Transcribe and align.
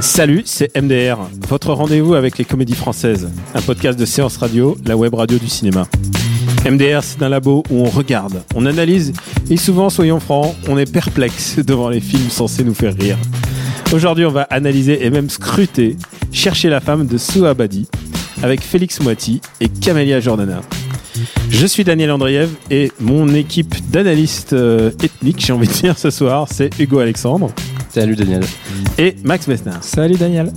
Salut, 0.00 0.42
c'est 0.44 0.80
MDR, 0.80 1.18
votre 1.48 1.72
rendez-vous 1.72 2.14
avec 2.14 2.38
les 2.38 2.44
comédies 2.44 2.76
françaises, 2.76 3.28
un 3.52 3.60
podcast 3.60 3.98
de 3.98 4.04
séance 4.04 4.36
radio, 4.36 4.76
la 4.86 4.96
web 4.96 5.14
radio 5.14 5.38
du 5.38 5.48
cinéma. 5.48 5.88
MDR, 6.64 7.02
c'est 7.02 7.20
un 7.22 7.28
labo 7.28 7.64
où 7.70 7.80
on 7.80 7.90
regarde, 7.90 8.44
on 8.54 8.64
analyse 8.64 9.12
et 9.50 9.56
souvent, 9.56 9.90
soyons 9.90 10.20
francs, 10.20 10.54
on 10.68 10.78
est 10.78 10.90
perplexe 10.90 11.56
devant 11.64 11.88
les 11.88 12.00
films 12.00 12.30
censés 12.30 12.62
nous 12.62 12.74
faire 12.74 12.94
rire. 12.94 13.18
Aujourd'hui, 13.92 14.24
on 14.24 14.30
va 14.30 14.42
analyser 14.42 15.04
et 15.04 15.10
même 15.10 15.28
scruter 15.28 15.96
Chercher 16.30 16.68
la 16.68 16.80
femme 16.80 17.06
de 17.06 17.18
Sue 17.18 17.46
Abadi 17.46 17.88
avec 18.42 18.60
Félix 18.60 19.00
Moiti 19.00 19.40
et 19.60 19.68
Camélia 19.68 20.20
Jordana. 20.20 20.60
Je 21.48 21.66
suis 21.66 21.84
Daniel 21.84 22.10
Andriev 22.10 22.50
et 22.70 22.92
mon 23.00 23.28
équipe 23.34 23.74
d'analystes 23.90 24.52
euh, 24.52 24.90
ethniques, 25.02 25.44
j'ai 25.46 25.52
envie 25.52 25.68
de 25.68 25.72
dire 25.72 25.96
ce 25.98 26.10
soir, 26.10 26.46
c'est 26.50 26.70
Hugo 26.78 26.98
Alexandre 26.98 27.50
Salut 27.92 28.16
Daniel. 28.16 28.42
et 28.98 29.16
Max 29.24 29.46
Messner. 29.46 29.72
Salut 29.80 30.16
Daniel. 30.16 30.52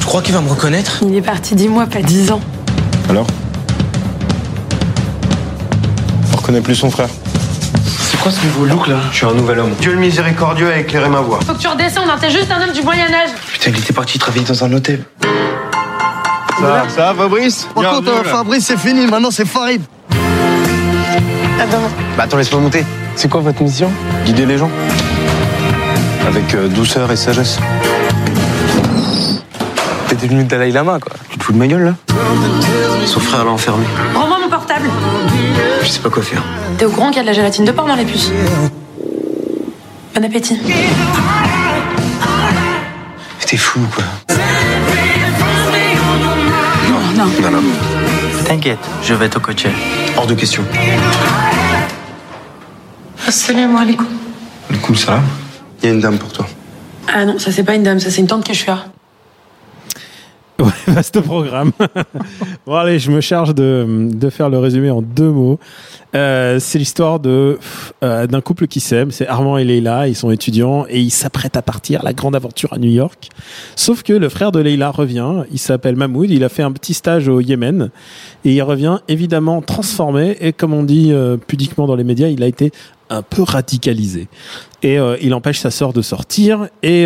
Je 0.00 0.06
crois 0.06 0.22
qu'il 0.22 0.34
va 0.34 0.40
me 0.40 0.48
reconnaître? 0.48 1.02
Il 1.06 1.14
est 1.16 1.20
parti 1.22 1.54
dix 1.54 1.68
mois, 1.68 1.86
pas 1.86 2.00
dix 2.00 2.30
ans. 2.30 2.40
Alors? 3.10 3.26
On 6.32 6.36
reconnaît 6.36 6.60
plus 6.60 6.76
son 6.76 6.90
frère. 6.90 7.08
C'est 7.98 8.18
quoi 8.20 8.30
ce 8.30 8.44
nouveau 8.46 8.64
look 8.66 8.86
là? 8.88 9.00
Je 9.10 9.16
suis 9.16 9.26
un 9.26 9.34
nouvel 9.34 9.58
homme. 9.58 9.72
Dieu 9.80 9.92
le 9.92 9.98
miséricordieux 9.98 10.70
a 10.70 10.78
éclairé 10.78 11.08
ma 11.08 11.20
voie. 11.20 11.40
Faut 11.40 11.54
que 11.54 11.58
tu 11.60 11.68
redescendes, 11.68 12.08
hein, 12.08 12.16
t'es 12.20 12.30
juste 12.30 12.50
un 12.50 12.62
homme 12.62 12.72
du 12.74 12.82
Moyen-Âge. 12.82 13.30
Putain, 13.52 13.70
il 13.74 13.78
était 13.78 13.92
parti 13.92 14.18
travailler 14.18 14.44
dans 14.46 14.64
un 14.64 14.72
hôtel. 14.72 15.04
Ça, 16.60 16.88
ça 16.88 17.12
va 17.12 17.22
Fabrice 17.22 17.68
Par 17.74 17.90
contre, 17.90 18.08
euh, 18.08 18.24
Fabrice, 18.24 18.66
c'est 18.66 18.78
fini. 18.78 19.06
Maintenant, 19.06 19.30
c'est 19.30 19.46
Farid. 19.46 19.82
Bah 22.16 22.24
attends, 22.24 22.36
laisse-moi 22.36 22.60
monter. 22.60 22.84
C'est 23.14 23.28
quoi 23.28 23.40
votre 23.40 23.62
mission? 23.62 23.90
Guider 24.24 24.46
les 24.46 24.58
gens. 24.58 24.70
Avec 26.26 26.54
euh, 26.54 26.68
douceur 26.68 27.10
et 27.10 27.16
sagesse. 27.16 27.58
T'es 30.08 30.14
devenu 30.16 30.44
Dalai 30.44 30.70
Lama 30.70 30.98
quoi. 31.00 31.12
Tu 31.28 31.38
te 31.38 31.44
fous 31.44 31.52
de 31.52 31.58
ma 31.58 31.66
gueule 31.66 31.84
là? 31.84 31.94
Son 33.06 33.20
frère 33.20 33.44
l'a 33.44 33.50
enfermé. 33.50 33.84
Rends-moi 34.14 34.38
mon 34.42 34.48
portable. 34.48 34.88
Je 35.82 35.88
sais 35.88 36.00
pas 36.00 36.10
quoi 36.10 36.22
faire. 36.22 36.42
T'es 36.78 36.86
au 36.86 36.90
courant 36.90 37.08
qu'il 37.08 37.16
y 37.16 37.20
a 37.20 37.22
de 37.22 37.28
la 37.28 37.32
gélatine 37.34 37.64
de 37.64 37.72
porc 37.72 37.86
dans 37.86 37.96
les 37.96 38.04
puces? 38.04 38.30
Bon 40.14 40.24
appétit. 40.24 40.58
T'es 43.46 43.56
fou 43.56 43.80
quoi. 43.94 44.04
Non. 47.42 47.50
Non. 47.50 47.62
T'inquiète, 48.46 48.78
je 49.02 49.14
vais 49.14 49.28
te 49.28 49.38
coacher. 49.38 49.70
Hors 50.16 50.26
de 50.26 50.34
question. 50.34 50.64
Assalamu 53.26 53.76
alaikum. 53.76 54.06
Du 54.70 54.78
coup, 54.78 54.94
ça 54.94 55.20
Il 55.82 55.86
y 55.86 55.90
a 55.90 55.94
une 55.94 56.00
dame 56.00 56.18
pour 56.18 56.32
toi. 56.32 56.46
Ah 57.06 57.24
non, 57.24 57.38
ça 57.38 57.52
c'est 57.52 57.64
pas 57.64 57.74
une 57.74 57.82
dame, 57.82 58.00
ça 58.00 58.10
c'est 58.10 58.20
une 58.20 58.26
tante 58.26 58.44
Keshua. 58.44 58.84
Ouais, 60.60 60.72
vaste 60.88 61.20
programme. 61.20 61.70
bon 62.66 62.74
allez, 62.74 62.98
je 62.98 63.12
me 63.12 63.20
charge 63.20 63.54
de, 63.54 63.86
de 64.10 64.28
faire 64.28 64.48
le 64.48 64.58
résumé 64.58 64.90
en 64.90 65.02
deux 65.02 65.30
mots. 65.30 65.60
Euh, 66.14 66.58
c'est 66.58 66.78
l'histoire 66.78 67.20
de 67.20 67.58
euh, 68.02 68.26
d'un 68.26 68.40
couple 68.40 68.66
qui 68.66 68.80
s'aime. 68.80 69.10
C'est 69.10 69.26
Armand 69.26 69.58
et 69.58 69.64
Leila. 69.64 70.08
Ils 70.08 70.14
sont 70.14 70.30
étudiants 70.30 70.86
et 70.88 71.00
ils 71.00 71.10
s'apprêtent 71.10 71.56
à 71.56 71.62
partir 71.62 72.02
la 72.02 72.12
grande 72.12 72.34
aventure 72.34 72.72
à 72.72 72.78
New 72.78 72.90
York. 72.90 73.28
Sauf 73.76 74.02
que 74.02 74.12
le 74.12 74.28
frère 74.28 74.52
de 74.52 74.60
Leila 74.60 74.90
revient. 74.90 75.44
Il 75.52 75.58
s'appelle 75.58 75.96
Mahmoud. 75.96 76.30
Il 76.30 76.44
a 76.44 76.48
fait 76.48 76.62
un 76.62 76.72
petit 76.72 76.94
stage 76.94 77.28
au 77.28 77.40
Yémen 77.40 77.90
et 78.44 78.54
il 78.54 78.62
revient 78.62 78.98
évidemment 79.08 79.60
transformé 79.60 80.36
et 80.40 80.52
comme 80.52 80.72
on 80.72 80.82
dit 80.82 81.12
euh, 81.12 81.36
pudiquement 81.36 81.86
dans 81.86 81.96
les 81.96 82.04
médias, 82.04 82.28
il 82.28 82.42
a 82.42 82.46
été 82.46 82.72
un 83.10 83.22
peu 83.22 83.42
radicalisé 83.42 84.28
et 84.82 84.98
euh, 84.98 85.16
il 85.22 85.32
empêche 85.32 85.60
sa 85.60 85.70
sœur 85.70 85.94
de 85.94 86.02
sortir 86.02 86.68
et 86.82 87.04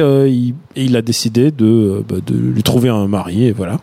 il, 0.77 0.97
a 0.97 1.03
décidé 1.03 1.51
de, 1.51 2.05
bah, 2.09 2.17
de 2.25 2.37
lui 2.37 2.63
trouver 2.63 2.89
un 2.89 3.07
mari 3.07 3.47
et 3.47 3.53
voilà. 3.53 3.79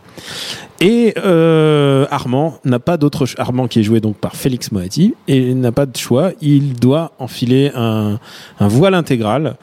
Et 0.82 1.14
euh, 1.18 2.06
Armand 2.10 2.60
n'a 2.64 2.80
pas 2.80 2.98
d'autre 2.98 3.26
Armand 3.38 3.68
qui 3.68 3.80
est 3.80 3.84
joué 3.84 4.00
donc 4.00 4.16
par 4.16 4.36
Félix 4.36 4.72
Moati 4.72 5.14
et 5.28 5.54
n'a 5.54 5.74
pas 5.74 5.86
de 5.86 5.98
choix. 5.98 6.32
Il 6.42 6.74
doit 6.74 7.12
enfiler 7.20 7.72
un, 7.76 8.20
un 8.60 8.68
voile 8.68 8.94
intégral. 8.94 9.58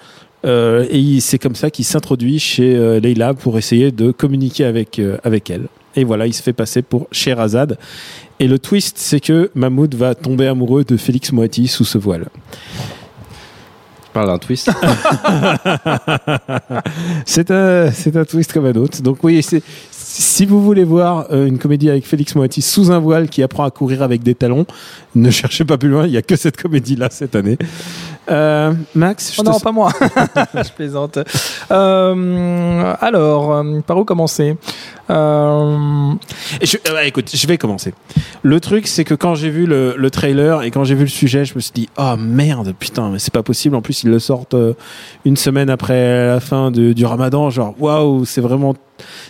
Euh, 0.45 0.87
et 0.91 1.21
c'est 1.21 1.39
comme 1.39 1.55
ça 1.55 1.71
qu'il 1.71 1.85
s'introduit 1.85 2.39
chez 2.39 2.77
euh, 2.77 3.01
Leila 3.01 3.35
pour 3.35 3.59
essayer 3.59 3.91
de 3.91 4.13
communiquer 4.13 4.65
avec 4.65 4.99
euh, 4.99 5.19
avec 5.25 5.51
elle. 5.51 5.67
Et 5.97 6.05
voilà, 6.05 6.27
il 6.27 6.35
se 6.35 6.43
fait 6.43 6.53
passer 6.53 6.83
pour 6.83 7.09
Sherazade. 7.11 7.79
Et 8.39 8.47
le 8.49 8.59
twist, 8.59 8.99
c'est 8.99 9.21
que 9.21 9.51
Mahmoud 9.55 9.95
va 9.95 10.15
tomber 10.15 10.47
amoureux 10.47 10.85
de 10.85 10.99
Félix 10.99 11.33
Moati 11.33 11.69
sous 11.69 11.87
ce 11.87 11.97
voile. 11.97 12.27
Je 14.05 14.13
parle 14.13 14.27
d'un 14.27 14.39
twist. 14.39 14.71
c'est 17.25 17.51
un, 17.51 17.91
c'est 17.91 18.15
un 18.17 18.25
twist 18.27 18.53
comme 18.53 18.67
un 18.67 18.75
autre. 18.75 19.01
Donc 19.01 19.25
oui, 19.25 19.43
c'est, 19.43 19.63
si 20.23 20.47
vous 20.47 20.63
voulez 20.63 20.85
voir 20.85 21.27
euh, 21.31 21.47
une 21.47 21.59
comédie 21.59 21.91
avec 21.91 22.07
Félix 22.07 22.35
Moati 22.35 22.63
sous 22.63 22.91
un 22.91 22.99
voile 22.99 23.29
qui 23.29 23.43
apprend 23.43 23.65
à 23.65 23.71
courir 23.71 24.03
avec 24.03 24.23
des 24.23 24.35
talons, 24.35 24.67
ne 25.15 25.31
cherchez 25.31 25.65
pas 25.65 25.77
plus 25.77 25.89
loin. 25.89 26.07
Il 26.07 26.13
y 26.13 26.17
a 26.17 26.23
que 26.23 26.37
cette 26.37 26.57
comédie-là 26.57 27.09
cette 27.11 27.37
année. 27.37 27.59
Euh, 28.29 28.73
Max, 28.95 29.33
je 29.35 29.41
Oh 29.41 29.45
te 29.45 29.49
non, 29.51 29.61
pas 29.61 29.73
moi. 29.73 29.91
je 30.55 30.73
plaisante. 30.73 31.19
Euh, 31.71 32.95
alors, 33.01 33.53
euh, 33.55 33.81
par 33.87 33.97
où 33.99 34.05
commencer? 34.05 34.57
Euh, 35.11 36.13
Je- 36.63 36.77
euh, 36.89 36.95
ouais, 36.95 37.09
écoute, 37.09 37.31
je 37.33 37.47
vais 37.47 37.59
commencer. 37.59 37.95
Le 38.43 38.61
truc, 38.61 38.87
c'est 38.89 39.05
que 39.05 39.15
quand 39.15 39.35
j'ai 39.35 39.51
vu 39.51 39.67
le, 39.67 39.95
le 39.97 40.11
trailer 40.11 40.63
et 40.63 40.71
quand 40.71 40.85
j'ai 40.85 40.95
vu 40.95 41.03
le 41.03 41.09
sujet, 41.09 41.45
je 41.45 41.55
me 41.55 41.61
suis 41.61 41.73
dit, 41.73 41.89
oh 41.99 42.15
merde, 42.19 42.75
putain, 42.79 43.11
mais 43.11 43.19
c'est 43.19 43.33
pas 43.33 43.43
possible. 43.45 43.77
En 43.77 43.83
plus, 43.83 44.03
ils 44.03 44.11
le 44.11 44.19
sortent 44.19 44.55
euh, 44.55 44.75
une 45.25 45.37
semaine 45.37 45.71
après 45.71 46.27
la 46.27 46.41
fin 46.41 46.71
de- 46.71 46.93
du 46.93 47.07
Ramadan. 47.07 47.51
Genre, 47.51 47.75
waouh, 47.79 48.25
c'est 48.25 48.41
vraiment, 48.41 48.75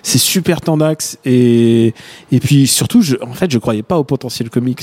c'est 0.03 0.19
super 0.19 0.61
tendax 0.61 1.19
et 1.25 1.93
et 2.33 2.41
puis 2.41 2.67
surtout, 2.67 3.03
je, 3.03 3.17
en 3.23 3.33
fait, 3.35 3.51
je 3.51 3.59
croyais 3.59 3.83
pas 3.83 3.99
au 3.99 4.05
potentiel 4.05 4.49
comics. 4.51 4.83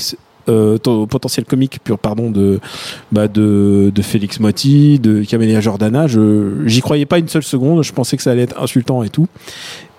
Euh, 0.50 0.76
potentiel 0.78 1.46
comique 1.46 1.78
pur 1.82 1.98
pardon 1.98 2.30
de 2.30 2.60
bah 3.12 3.28
de, 3.28 3.90
de 3.94 4.02
Félix 4.02 4.40
Motti 4.40 4.98
de 4.98 5.22
Camélia 5.24 5.62
Jordana 5.62 6.06
je 6.06 6.66
j'y 6.66 6.82
croyais 6.82 7.06
pas 7.06 7.18
une 7.18 7.28
seule 7.28 7.42
seconde 7.42 7.82
je 7.82 7.94
pensais 7.94 8.18
que 8.18 8.22
ça 8.22 8.32
allait 8.32 8.42
être 8.42 8.60
insultant 8.60 9.02
et 9.02 9.08
tout 9.08 9.26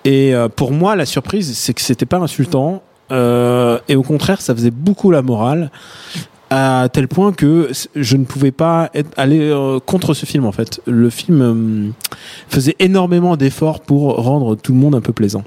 et 0.05 0.35
euh, 0.35 0.47
pour 0.47 0.71
moi, 0.71 0.95
la 0.95 1.05
surprise, 1.05 1.57
c'est 1.57 1.73
que 1.73 1.81
c'était 1.81 2.05
pas 2.05 2.17
insultant. 2.17 2.83
Euh, 3.11 3.79
et 3.89 3.95
au 3.95 4.03
contraire, 4.03 4.39
ça 4.39 4.55
faisait 4.55 4.71
beaucoup 4.71 5.11
la 5.11 5.23
morale. 5.23 5.71
À 6.51 6.87
tel 6.93 7.07
point 7.07 7.33
que 7.33 7.71
je 7.95 8.17
ne 8.17 8.23
pouvais 8.23 8.51
pas 8.51 8.91
être, 8.93 9.09
aller 9.17 9.39
euh, 9.41 9.79
contre 9.79 10.13
ce 10.13 10.27
film 10.27 10.45
en 10.45 10.51
fait. 10.51 10.79
Le 10.85 11.09
film 11.09 11.41
euh, 11.41 11.89
faisait 12.47 12.75
énormément 12.77 13.35
d'efforts 13.35 13.81
pour 13.81 14.15
rendre 14.17 14.55
tout 14.55 14.71
le 14.71 14.77
monde 14.77 14.93
un 14.93 15.01
peu 15.01 15.11
plaisant. 15.11 15.43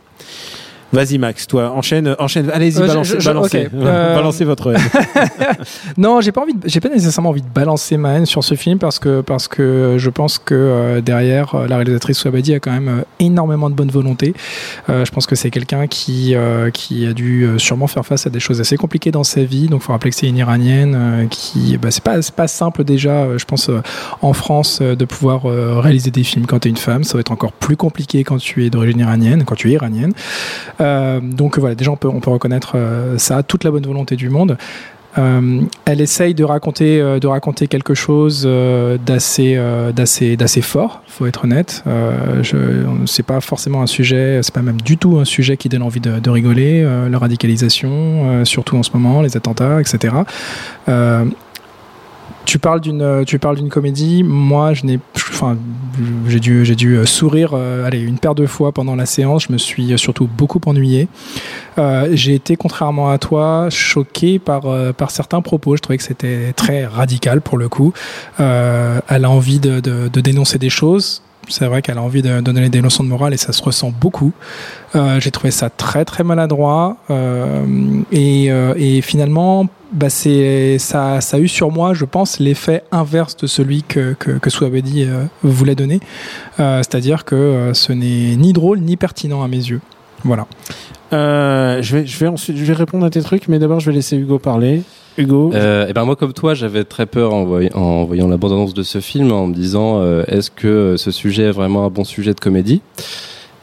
Vas-y 0.91 1.19
Max, 1.19 1.47
toi, 1.47 1.73
enchaîne, 1.73 2.17
enchaîne. 2.19 2.51
Allez-y, 2.51 2.81
Euh, 2.81 2.87
balancez. 3.25 3.69
Euh, 3.75 4.15
balancez 4.17 4.45
votre. 4.45 4.75
Non, 5.99 6.21
j'ai 6.21 6.33
pas 6.33 6.43
envie, 6.43 6.55
j'ai 6.65 6.81
pas 6.81 6.89
nécessairement 6.89 7.31
envie 7.31 7.43
de 7.43 7.49
balancer 7.49 7.97
ma 7.97 8.13
haine 8.15 8.27
sur 8.27 8.43
ce 8.43 8.55
film 8.55 8.79
parce 8.79 8.99
que 8.99 9.21
parce 9.21 9.49
que 9.49 9.97
je 9.99 10.11
pense 10.11 10.39
que 10.39 10.55
euh, 10.55 11.01
derrière 11.01 11.55
euh, 11.55 11.67
la 11.67 11.77
réalisatrice 11.77 12.19
Swabadi 12.19 12.55
a 12.55 12.61
quand 12.61 12.71
même 12.71 13.05
énormément 13.21 13.69
de 13.69 13.75
bonne 13.75 13.91
volonté. 13.91 14.35
Je 14.89 15.11
pense 15.11 15.27
que 15.27 15.35
c'est 15.35 15.51
quelqu'un 15.51 15.87
qui 15.87 16.35
qui 16.73 17.07
a 17.07 17.13
dû 17.13 17.49
sûrement 17.59 17.87
faire 17.87 18.07
face 18.07 18.27
à 18.27 18.31
des 18.31 18.41
choses 18.41 18.61
assez 18.61 18.77
compliquées 18.77 19.11
dans 19.11 19.25
sa 19.25 19.43
vie. 19.45 19.69
Donc, 19.69 19.83
faut 19.83 19.93
rappeler 19.93 20.11
que 20.11 20.17
c'est 20.17 20.29
une 20.29 20.37
iranienne 20.37 21.27
qui, 21.31 21.77
bah, 21.77 21.91
c'est 21.91 22.03
pas 22.03 22.23
c'est 22.23 22.35
pas 22.35 22.49
simple 22.49 22.85
déjà. 22.85 23.37
je 23.37 23.45
pense 23.45 23.71
en 24.23 24.33
France 24.33 24.81
de 24.81 25.05
pouvoir 25.05 25.43
réaliser 25.83 26.11
des 26.11 26.25
films 26.25 26.47
quand 26.47 26.61
tu 26.61 26.69
es 26.69 26.71
une 26.71 26.77
femme, 26.77 27.05
ça 27.05 27.15
va 27.15 27.21
être 27.21 27.33
encore 27.33 27.53
plus 27.53 27.77
compliqué 27.77 28.25
quand 28.25 28.39
tu 28.39 28.65
es 28.65 28.71
d'origine 28.71 29.01
iranienne, 29.01 29.45
quand 29.45 29.55
tu 29.55 29.69
es 29.71 29.73
iranienne. 29.75 30.13
Euh, 30.81 31.21
donc 31.21 31.59
voilà, 31.59 31.75
déjà 31.75 31.91
on 31.91 31.97
peut, 31.97 32.09
on 32.09 32.21
peut 32.21 32.31
reconnaître 32.31 32.73
euh, 32.75 33.19
ça, 33.19 33.43
toute 33.43 33.65
la 33.65 33.71
bonne 33.71 33.87
volonté 33.87 34.17
du 34.17 34.31
monde. 34.31 34.57
Euh, 35.17 35.63
elle 35.85 36.01
essaye 36.01 36.35
de 36.35 36.45
raconter, 36.45 37.01
euh, 37.01 37.19
de 37.19 37.27
raconter 37.27 37.67
quelque 37.67 37.95
chose 37.95 38.45
euh, 38.47 38.99
d'assez, 39.05 39.55
euh, 39.57 39.91
d'assez, 39.91 40.37
d'assez 40.37 40.61
fort. 40.61 41.03
Faut 41.07 41.27
être 41.27 41.45
honnête. 41.45 41.83
Je, 42.43 42.85
c'est 43.07 43.23
pas 43.23 43.41
forcément 43.41 43.83
un 43.83 43.87
sujet, 43.87 44.41
c'est 44.43 44.55
pas 44.55 44.63
même 44.63 44.81
du 44.81 44.97
tout 44.97 45.19
un 45.19 45.25
sujet 45.25 45.57
qui 45.57 45.69
donne 45.69 45.83
envie 45.83 46.01
de, 46.01 46.21
de 46.21 46.31
rigoler. 46.31 46.87
la 47.11 47.19
radicalisation, 47.19 48.45
surtout 48.45 48.77
en 48.77 48.83
ce 48.83 48.91
moment, 48.93 49.23
les 49.23 49.37
attentats, 49.37 49.81
etc. 49.81 50.15
Euh, 52.49 52.51
tu 52.51 52.59
parles 52.59 52.81
d'une, 52.81 53.25
tu 53.27 53.39
parles 53.39 53.57
d'une 53.57 53.69
comédie. 53.69 54.23
Moi, 54.23 54.73
je 54.75 54.87
n'ai, 54.87 54.99
enfin, 55.17 55.57
j'ai 56.27 56.41
dû, 56.41 56.65
j'ai 56.65 56.75
dû 56.75 57.05
sourire, 57.07 57.51
euh, 57.53 57.87
allez, 57.87 58.01
une 58.01 58.19
paire 58.19 58.35
de 58.35 58.47
fois 58.47 58.73
pendant 58.73 58.97
la 58.97 59.07
séance. 59.07 59.45
Je 59.49 59.53
me 59.53 59.59
suis 59.59 59.99
surtout 59.99 60.27
beaucoup 60.27 60.61
ennuyé. 60.67 61.09
Euh, 61.79 62.09
j'ai 62.13 62.35
été, 62.35 62.57
contrairement 62.57 63.11
à 63.11 63.19
toi, 63.19 63.69
choqué 63.71 64.39
par, 64.39 64.67
euh, 64.67 64.93
par 64.93 65.11
certains 65.11 65.43
propos. 65.43 65.77
Je 65.77 65.83
trouvais 65.83 65.99
que 65.99 66.05
c'était 66.05 66.53
très 66.55 66.87
radical 66.87 67.41
pour 67.41 67.59
le 67.59 67.69
coup. 67.69 67.93
Euh, 68.41 69.01
elle 69.09 69.25
a 69.25 69.31
envie 69.31 69.61
de, 69.61 69.81
de, 69.81 70.09
de 70.09 70.21
dénoncer 70.21 70.59
des 70.59 70.71
choses. 70.71 71.23
C'est 71.49 71.67
vrai 71.67 71.83
qu'elle 71.83 71.99
a 71.99 72.03
envie 72.03 72.23
de, 72.23 72.41
donner 72.41 72.69
des 72.69 72.81
leçons 72.81 73.05
de 73.05 73.09
morale 73.09 73.35
et 73.35 73.37
ça 73.37 73.53
se 73.53 73.63
ressent 73.63 73.91
beaucoup. 73.91 74.33
Euh, 74.95 75.21
j'ai 75.21 75.31
trouvé 75.31 75.51
ça 75.51 75.71
très 75.71 76.05
très 76.05 76.25
maladroit 76.25 76.97
euh, 77.11 77.65
et, 78.13 78.51
euh, 78.51 78.75
et 78.77 79.01
finalement, 79.01 79.67
bah 79.93 80.11
ça, 80.11 81.21
ça 81.21 81.37
a 81.37 81.39
eu 81.39 81.49
sur 81.49 81.71
moi, 81.71 81.95
je 81.95 82.05
pense, 82.05 82.39
l'effet 82.39 82.85
inverse 82.93 83.37
de 83.37 83.47
celui 83.47 83.83
que 83.83 84.15
que, 84.19 84.51
Swabedi 84.51 85.07
voulait 85.43 85.75
donner. 85.75 86.01
C'est-à-dire 86.57 87.25
que 87.25 87.71
ce 87.75 87.93
n'est 87.93 88.37
ni 88.37 88.53
drôle 88.53 88.81
ni 88.81 88.97
pertinent 88.97 89.43
à 89.43 89.49
mes 89.49 89.57
yeux. 89.57 89.81
Voilà. 90.25 90.47
Je 91.13 91.97
vais, 91.97 92.07
je 92.07 92.19
vais 92.19 92.29
ensuite, 92.29 92.57
je 92.57 92.65
vais 92.65 92.75
répondre 92.75 93.07
à 93.07 93.11
tes 93.11 93.23
trucs, 93.23 93.49
mais 93.49 93.59
d'abord 93.59 93.81
je 93.81 93.91
vais 93.91 93.97
laisser 93.97 94.17
Hugo 94.17 94.39
parler. 94.39 94.83
Hugo. 95.17 95.51
Euh, 95.55 95.89
et 95.89 95.93
ben 95.93 96.05
moi 96.05 96.15
comme 96.17 96.33
toi 96.33 96.55
j'avais 96.55 96.85
très 96.85 97.07
peur 97.07 97.33
en, 97.35 97.45
voy- 97.45 97.71
en 97.75 98.05
voyant 98.05 98.29
la 98.29 98.37
bande-annonce 98.37 98.75
de 98.75 98.83
ce 98.83 99.01
film 99.01 99.33
en 99.33 99.47
me 99.49 99.55
disant 99.55 100.01
euh, 100.01 100.23
est-ce 100.29 100.51
que 100.51 100.95
ce 100.97 101.11
sujet 101.11 101.45
est 101.45 101.51
vraiment 101.53 101.85
un 101.87 101.91
bon 101.91 102.05
sujet 102.05 102.35
de 102.35 102.41
comédie? 102.41 102.83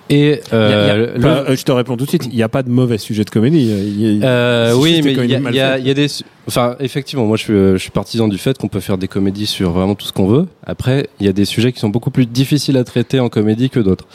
Et 0.10 0.16
Il 0.18 0.24
y 0.24 0.32
a- 0.32 0.38
il 0.38 0.38
y 0.52 0.54
a 0.54 0.94
euh, 0.94 1.14
le- 1.16 1.20
pas- 1.20 1.46
euh, 1.50 1.56
je 1.56 1.64
te 1.64 1.72
réponds 1.72 1.98
tout 1.98 2.04
de 2.06 2.10
suite. 2.10 2.28
Il 2.30 2.36
n'y 2.36 2.44
a 2.44 2.50
pas 2.50 2.62
de 2.62 2.70
mauvais 2.70 3.00
sujet 3.00 3.24
de 3.24 3.30
comédie. 3.32 3.58
Il 3.72 4.20
y 4.20 4.24
a- 4.24 4.28
Euh, 4.28 4.74
oui, 4.76 5.02
mais 5.04 5.14
il 5.14 5.18
y, 5.56 5.90
a- 5.90 5.94
des, 5.96 6.08
su- 6.08 6.24
enfin, 6.48 6.76
effectivement, 6.80 7.26
moi 7.26 7.38
je 7.38 7.44
suis, 7.44 7.54
je 7.54 7.78
suis 7.78 7.90
partisan 7.90 8.28
du 8.28 8.38
fait 8.38 8.56
qu'on 8.56 8.68
peut 8.68 8.82
faire 8.82 9.00
des 9.00 9.08
comédies 9.08 9.48
sur 9.48 9.72
vraiment 9.72 9.96
tout 9.96 10.06
ce 10.06 10.14
qu'on 10.14 10.28
veut. 10.28 10.46
Après, 10.64 11.10
il 11.20 11.26
y 11.26 11.30
a 11.30 11.34
des 11.34 11.46
sujets 11.46 11.72
qui 11.72 11.80
sont 11.80 11.90
beaucoup 11.90 12.12
plus 12.12 12.28
difficiles 12.28 12.78
à 12.78 12.84
traiter 12.84 13.20
en 13.20 13.30
comédie 13.30 13.72
que 13.72 13.80
d'autres. 13.80 14.06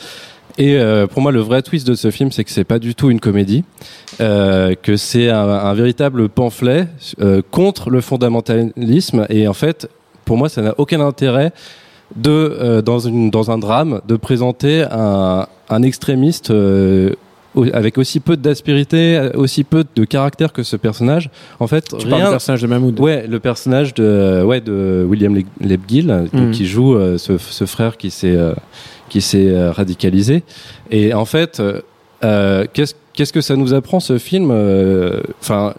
Et 0.61 0.75
euh, 0.75 1.07
pour 1.07 1.23
moi, 1.23 1.31
le 1.31 1.39
vrai 1.39 1.63
twist 1.63 1.87
de 1.87 1.95
ce 1.95 2.11
film, 2.11 2.31
c'est 2.31 2.43
que 2.43 2.51
c'est 2.51 2.63
pas 2.63 2.77
du 2.77 2.93
tout 2.93 3.09
une 3.09 3.19
comédie, 3.19 3.63
euh, 4.19 4.75
que 4.79 4.95
c'est 4.95 5.27
un, 5.27 5.73
véritable 5.73 6.29
pamphlet 6.29 6.87
euh, 7.19 7.41
contre 7.49 7.89
le 7.89 7.99
fondamentalisme. 7.99 9.25
Et 9.29 9.47
en 9.47 9.53
fait, 9.53 9.89
pour 10.23 10.37
moi, 10.37 10.49
ça 10.49 10.61
n'a 10.61 10.75
aucun 10.77 11.01
intérêt 11.01 11.51
de 12.15 12.81
dans 12.85 12.99
une 12.99 13.31
dans 13.31 13.49
un 13.49 13.57
drame 13.57 14.01
de 14.05 14.17
présenter 14.17 14.85
un, 14.91 15.81
extrémiste 15.81 16.53
avec 17.73 17.97
aussi 17.97 18.19
peu 18.19 18.37
d'aspérité, 18.37 19.29
aussi 19.35 19.63
peu 19.63 19.83
de 19.95 20.05
caractère 20.05 20.53
que 20.53 20.63
ce 20.63 20.75
personnage. 20.77 21.29
En 21.59 21.67
fait, 21.67 21.83
Tu 21.83 22.07
parles 22.07 22.07
du 22.07 22.13
rien. 22.13 22.29
personnage 22.29 22.61
de 22.61 22.67
Mahmoud. 22.67 22.99
Ouais, 22.99 23.27
le 23.27 23.39
personnage 23.39 23.93
de 23.93 24.43
ouais 24.45 24.61
de 24.61 25.05
William 25.09 25.35
Le- 25.35 25.43
Lebguil 25.67 26.05
donc, 26.07 26.33
Mhm. 26.33 26.51
qui 26.51 26.65
joue 26.65 26.95
euh, 26.95 27.17
ce, 27.17 27.37
ce 27.37 27.65
frère 27.65 27.97
qui 27.97 28.09
s'est 28.11 28.35
euh, 28.35 28.53
qui 29.09 29.19
s'est 29.21 29.49
euh, 29.49 29.71
radicalisé. 29.71 30.43
Et 30.91 31.13
en 31.13 31.25
fait, 31.25 31.61
qu'est-ce 32.21 32.93
qu'est-ce 33.13 33.33
que 33.33 33.41
ça 33.41 33.55
nous 33.57 33.73
apprend 33.73 33.99
ce 33.99 34.17
film 34.17 34.51
Enfin, 35.41 35.73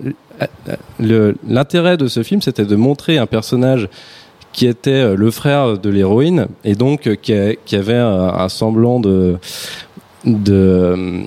l'intérêt 1.00 1.96
de 1.96 2.06
ce 2.08 2.22
film, 2.22 2.42
c'était 2.42 2.64
de 2.64 2.76
montrer 2.76 3.18
un 3.18 3.26
personnage 3.26 3.88
qui 4.52 4.66
était 4.66 5.14
le 5.16 5.30
frère 5.30 5.78
de 5.78 5.88
l'héroïne 5.88 6.46
et 6.64 6.74
donc 6.74 7.08
qui, 7.22 7.32
a- 7.32 7.54
qui 7.54 7.74
avait 7.76 7.94
un, 7.96 8.28
un 8.34 8.48
semblant 8.50 9.00
de 9.00 9.36
de 10.24 10.52
euh, 10.54 11.22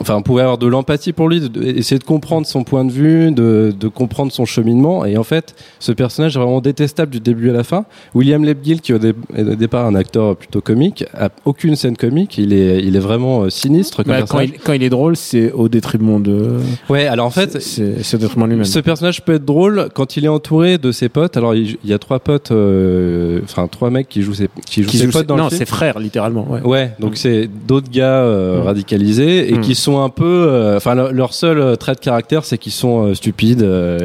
enfin 0.00 0.14
on 0.16 0.22
pouvait 0.22 0.42
avoir 0.42 0.56
de 0.58 0.66
l'empathie 0.66 1.12
pour 1.12 1.28
lui 1.28 1.40
de, 1.40 1.48
de- 1.48 1.62
essayer 1.64 1.98
de 1.98 2.04
comprendre 2.04 2.46
son 2.46 2.62
point 2.62 2.84
de 2.84 2.92
vue 2.92 3.32
de, 3.32 3.72
de 3.78 3.88
comprendre 3.88 4.30
son 4.30 4.44
cheminement 4.44 5.04
et 5.04 5.16
en 5.16 5.24
fait 5.24 5.54
ce 5.80 5.90
personnage 5.92 6.36
est 6.36 6.38
vraiment 6.38 6.60
détestable 6.60 7.10
du 7.10 7.18
début 7.20 7.50
à 7.50 7.52
la 7.52 7.64
fin 7.64 7.84
William 8.14 8.44
Lebguil 8.44 8.80
qui 8.80 8.92
au, 8.94 8.98
dé- 8.98 9.14
au 9.36 9.54
départ 9.56 9.84
un 9.86 9.94
acteur 9.96 10.36
plutôt 10.36 10.60
comique 10.60 11.04
a 11.12 11.30
aucune 11.44 11.74
scène 11.74 11.96
comique 11.96 12.38
il 12.38 12.52
est 12.52 12.80
il 12.84 12.94
est 12.96 13.00
vraiment 13.00 13.42
euh, 13.42 13.50
sinistre 13.50 14.04
comme 14.04 14.12
Bah, 14.12 14.22
quand, 14.28 14.40
il, 14.40 14.52
quand 14.52 14.72
il 14.74 14.82
est 14.84 14.90
drôle, 14.90 15.16
c'est 15.16 15.50
au 15.52 15.68
détriment 15.68 16.22
de. 16.22 16.58
ouais 16.88 17.06
alors 17.06 17.26
en 17.26 17.30
fait 17.30 17.60
c'est 17.60 18.14
au 18.14 18.18
détriment 18.18 18.46
lui-même. 18.46 18.64
ce 18.64 18.78
personnage 18.78 19.22
peut 19.22 19.34
être 19.34 19.44
drôle 19.44 19.88
quand 19.94 20.16
il 20.16 20.24
est 20.24 20.28
entouré 20.28 20.78
de 20.78 20.92
ses 20.92 21.08
potes. 21.08 21.36
Alors 21.36 21.54
il, 21.54 21.76
il 21.84 21.90
y 21.90 21.92
a 21.92 21.98
trois 21.98 22.20
potes, 22.20 22.52
euh, 22.52 23.40
enfin 23.44 23.66
trois 23.66 23.90
mecs 23.90 24.08
qui 24.08 24.22
jouent 24.22 24.34
ses, 24.34 24.48
qui 24.66 24.82
jouent 24.82 24.88
Qui 24.90 24.98
ses 24.98 25.06
potes 25.08 25.22
ses- 25.22 25.26
dans 25.26 25.36
non, 25.36 25.44
le 25.44 25.48
film. 25.50 25.58
ses 25.58 25.66
frères, 25.66 25.98
littéralement. 25.98 26.46
Ouais. 26.50 26.60
Ouais, 26.62 26.92
donc 27.00 27.16
c'est 27.16 27.48
d'autres 27.66 27.90
gars 27.90 28.19
euh, 28.20 28.60
Mm. 28.62 28.66
radicalisés 28.66 29.50
et 29.52 29.58
Mm. 29.58 29.60
qui 29.60 29.74
sont 29.74 30.00
un 30.02 30.08
peu, 30.08 30.24
euh, 30.48 30.76
enfin 30.76 30.94
leur, 30.94 31.12
leur 31.12 31.32
seul 31.34 31.58
euh, 31.58 31.76
trait 31.76 31.94
de 31.94 32.00
caractère, 32.00 32.44
c'est 32.44 32.58
qu'ils 32.58 32.72
sont 32.72 33.14
stupides 33.14 33.62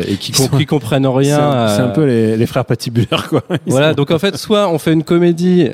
et 0.07 0.15
qui, 0.15 0.31
Ils 0.31 0.35
sont- 0.35 0.47
qui 0.57 0.65
comprennent 0.65 1.03
C'est 1.03 1.09
rien. 1.29 1.39
un, 1.39 1.67
c'est 1.67 1.81
à- 1.81 1.85
un 1.85 1.89
peu 1.89 2.05
les, 2.05 2.37
les 2.37 2.45
frères 2.45 2.65
patibulaires, 2.65 3.27
quoi. 3.29 3.41
Ils 3.65 3.71
Voilà, 3.71 3.89
sont- 3.89 3.95
donc 3.95 4.11
en 4.11 4.19
fait, 4.19 4.35
soit 4.37 4.67
on 4.69 4.77
fait 4.79 4.93
une 4.93 5.03
comédie. 5.03 5.69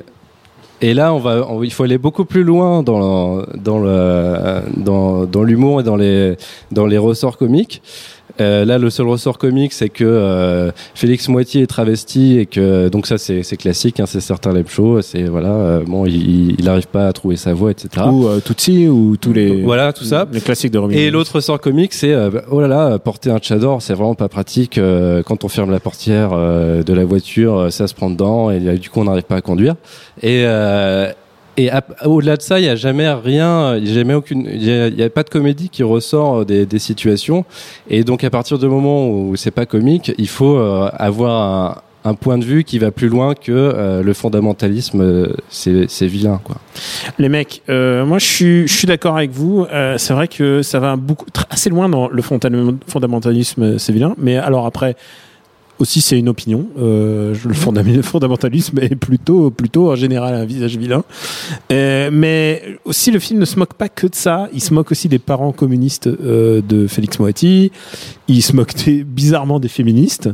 Et 0.83 0.95
là, 0.95 1.13
on 1.13 1.19
va, 1.19 1.45
on- 1.47 1.61
il 1.61 1.71
faut 1.71 1.83
aller 1.83 1.99
beaucoup 1.99 2.25
plus 2.25 2.43
loin 2.43 2.81
dans 2.81 2.99
le- 3.37 3.45
dans 3.57 3.77
le, 3.77 4.61
dans, 4.77 5.25
dans 5.25 5.43
l'humour 5.43 5.81
et 5.81 5.83
dans 5.83 5.95
les, 5.95 6.35
dans 6.71 6.87
les 6.87 6.97
ressorts 6.97 7.37
comiques. 7.37 7.83
Euh, 8.39 8.65
là, 8.65 8.77
le 8.77 8.89
seul 8.89 9.07
ressort 9.07 9.37
comique, 9.37 9.73
c'est 9.73 9.89
que 9.89 10.03
euh, 10.05 10.71
Félix 10.95 11.27
Moitié 11.27 11.63
est 11.63 11.67
travesti 11.67 12.37
et 12.39 12.45
que 12.45 12.89
donc 12.89 13.07
ça, 13.07 13.17
c'est 13.17 13.57
classique, 13.57 13.99
hein, 13.99 14.05
c'est 14.05 14.21
certain 14.21 14.53
Lep 14.53 14.69
c'est 15.01 15.23
voilà, 15.23 15.49
euh, 15.49 15.83
bon, 15.85 16.05
il, 16.05 16.55
il 16.59 16.69
arrive 16.69 16.87
pas 16.87 17.07
à 17.07 17.13
trouver 17.13 17.35
sa 17.35 17.53
voix, 17.53 17.71
etc. 17.71 18.05
Ou 18.09 18.27
euh, 18.27 18.39
Tutsi, 18.39 18.87
ou 18.87 19.17
tous 19.17 19.33
les. 19.33 19.61
Voilà, 19.61 19.93
tout 19.93 20.03
ça. 20.03 20.27
Les 20.31 20.41
classiques 20.41 20.71
de 20.71 20.77
Romy. 20.77 20.95
Et 20.95 21.11
l'autre 21.11 21.35
ressort 21.35 21.59
comique, 21.59 21.93
c'est 21.93 22.13
euh, 22.13 22.29
oh 22.49 22.61
là 22.61 22.67
là, 22.67 22.99
porter 22.99 23.31
un 23.31 23.39
tchador, 23.39 23.81
c'est 23.81 23.93
vraiment 23.93 24.15
pas 24.15 24.29
pratique. 24.29 24.77
euh, 24.77 25.23
quand 25.23 25.43
on 25.43 25.47
ferme 25.47 25.71
la 25.71 25.79
portière 25.79 26.31
euh, 26.33 26.83
de 26.83 26.93
la 26.93 27.05
voiture, 27.05 27.71
ça 27.71 27.87
se 27.87 27.93
prend 27.93 28.09
dedans 28.09 28.51
et 28.51 28.59
du 28.77 28.89
coup 28.89 28.99
on 29.01 29.05
n'arrive 29.05 29.23
pas 29.23 29.37
à 29.37 29.41
conduire. 29.41 29.75
Et 30.21 30.43
euh, 30.45 31.11
et 31.57 31.69
au-delà 32.05 32.37
de 32.37 32.41
ça, 32.41 32.59
il 32.59 32.65
y 32.65 32.69
a 32.69 32.75
jamais 32.75 33.11
rien, 33.11 33.75
il 33.75 33.87
y 33.87 33.91
a 33.91 33.93
jamais 33.93 34.13
aucune, 34.13 34.47
il 34.47 34.63
y 34.63 35.03
a, 35.03 35.09
pas 35.09 35.23
de 35.23 35.29
comédie 35.29 35.69
qui 35.69 35.83
ressort 35.83 36.41
euh, 36.41 36.65
des, 36.65 36.79
situations. 36.79 37.45
Et 37.89 38.03
donc 38.03 38.23
à 38.23 38.29
partir 38.29 38.57
du 38.57 38.67
moment 38.67 39.09
où 39.09 39.35
c'est 39.35 39.51
pas 39.51 39.65
comique, 39.65 40.13
il 40.17 40.29
faut 40.29 40.57
euh, 40.57 40.89
avoir 40.93 41.83
un, 42.05 42.13
point 42.13 42.37
de 42.37 42.45
vue 42.45 42.63
qui 42.63 42.79
va 42.79 42.91
plus 42.91 43.09
loin 43.09 43.35
que 43.35 43.51
euh, 43.51 44.01
le 44.01 44.13
fondamentalisme, 44.13 45.01
euh, 45.01 45.33
c'est 45.49 46.07
vilain 46.07 46.39
quoi. 46.43 46.55
Les 47.19 47.29
mecs, 47.29 47.61
moi 47.67 48.17
je 48.17 48.25
suis, 48.25 48.67
je 48.67 48.73
suis 48.73 48.87
d'accord 48.87 49.17
avec 49.17 49.31
vous. 49.31 49.67
C'est 49.97 50.13
vrai 50.13 50.29
que 50.29 50.61
ça 50.61 50.79
va 50.79 50.95
beaucoup, 50.95 51.25
assez 51.49 51.69
loin 51.69 51.89
dans 51.89 52.07
le 52.07 52.21
fonda- 52.21 52.49
fondamentalisme, 52.87 53.77
c'est 53.77 53.91
vilain. 53.91 54.15
Mais 54.17 54.37
alors 54.37 54.65
après, 54.65 54.95
aussi 55.81 56.01
c'est 56.01 56.17
une 56.17 56.29
opinion. 56.29 56.67
Euh, 56.79 57.33
je- 57.33 57.47
le 57.47 57.53
fondam- 57.53 58.01
fondamentalisme 58.03 58.79
est 58.79 58.95
plutôt, 58.95 59.51
plutôt 59.51 59.91
en 59.91 59.95
général 59.95 60.33
un 60.35 60.45
visage 60.45 60.77
vilain. 60.77 61.03
Euh, 61.71 62.09
mais 62.11 62.63
aussi 62.85 63.11
le 63.11 63.19
film 63.19 63.39
ne 63.39 63.45
se 63.45 63.57
moque 63.59 63.73
pas 63.73 63.89
que 63.89 64.07
de 64.07 64.15
ça. 64.15 64.47
Il 64.53 64.61
se 64.61 64.73
moque 64.73 64.91
aussi 64.91 65.07
des 65.09 65.19
parents 65.19 65.51
communistes 65.51 66.07
euh, 66.07 66.61
de 66.67 66.87
Félix 66.87 67.19
Moati. 67.19 67.71
Il 68.27 68.41
se 68.41 68.55
moque 68.55 68.73
des- 68.85 69.03
bizarrement 69.03 69.59
des 69.59 69.67
féministes. 69.67 70.29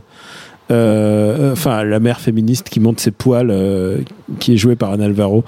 Euh, 0.70 1.54
enfin, 1.54 1.84
la 1.86 2.00
mère 2.00 2.20
féministe 2.20 2.68
qui 2.70 2.80
monte 2.80 3.00
ses 3.00 3.12
poils, 3.12 3.50
euh, 3.52 4.00
qui 4.40 4.54
est 4.54 4.58
jouée 4.58 4.76
par 4.76 4.92
Anne 4.92 5.02
Alvaro. 5.02 5.46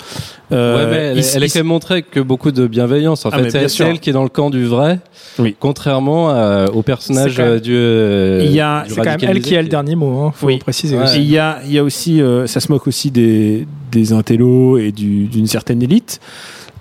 Euh, 0.52 0.78
ouais, 0.86 0.90
mais 0.92 0.98
elle, 0.98 1.18
il- 1.18 1.20
est- 1.20 1.36
elle 1.36 1.44
est 1.44 1.48
il- 1.48 1.52
quand 1.54 1.60
même 1.60 1.68
montrée 1.68 2.04
que 2.04 2.20
beaucoup 2.22 2.52
de 2.52 2.68
bienveillance. 2.68 3.26
En 3.26 3.30
Ah, 3.34 3.40
fait, 3.44 3.68
c'est 3.68 3.84
elle 3.84 4.00
qui 4.00 4.10
est 4.10 4.14
dans 4.14 4.24
le 4.24 4.30
camp 4.30 4.50
du 4.50 4.66
vrai, 4.66 5.00
Oui. 5.38 5.56
contrairement 5.60 6.30
euh, 6.32 6.68
au 6.68 6.84
personnage 6.84 7.38
même- 7.38 7.60
du. 7.60 7.74
euh, 7.76 8.44
Il 8.46 8.52
y 8.54 8.62
a- 8.62 8.86
C'est 8.88 8.96
quand 8.96 9.04
même 9.04 9.18
elle 9.22 9.42
qui 9.42 9.56
a 9.58 9.62
le 9.62 9.68
dernier 9.68 9.96
mot, 9.96 10.20
hein, 10.22 10.32
faut 10.34 10.48
Oui. 10.48 10.58
préciser 10.60 10.96
Ouais. 10.98 11.04
aussi. 11.04 11.20
Il 11.20 11.30
y 11.30 11.38
a, 11.38 11.60
il 11.66 11.74
y 11.74 11.78
a 11.80 11.84
aussi, 11.84 12.22
euh, 12.22 12.48
ça 12.48 12.60
se 12.62 12.72
moque 12.72 12.88
aussi 12.88 13.12
des, 13.12 13.68
des 13.92 14.14
intellos 14.14 14.78
et 14.78 14.92
du- 14.94 15.26
d'une 15.28 15.48
certaine 15.48 15.84
élite. 15.84 16.22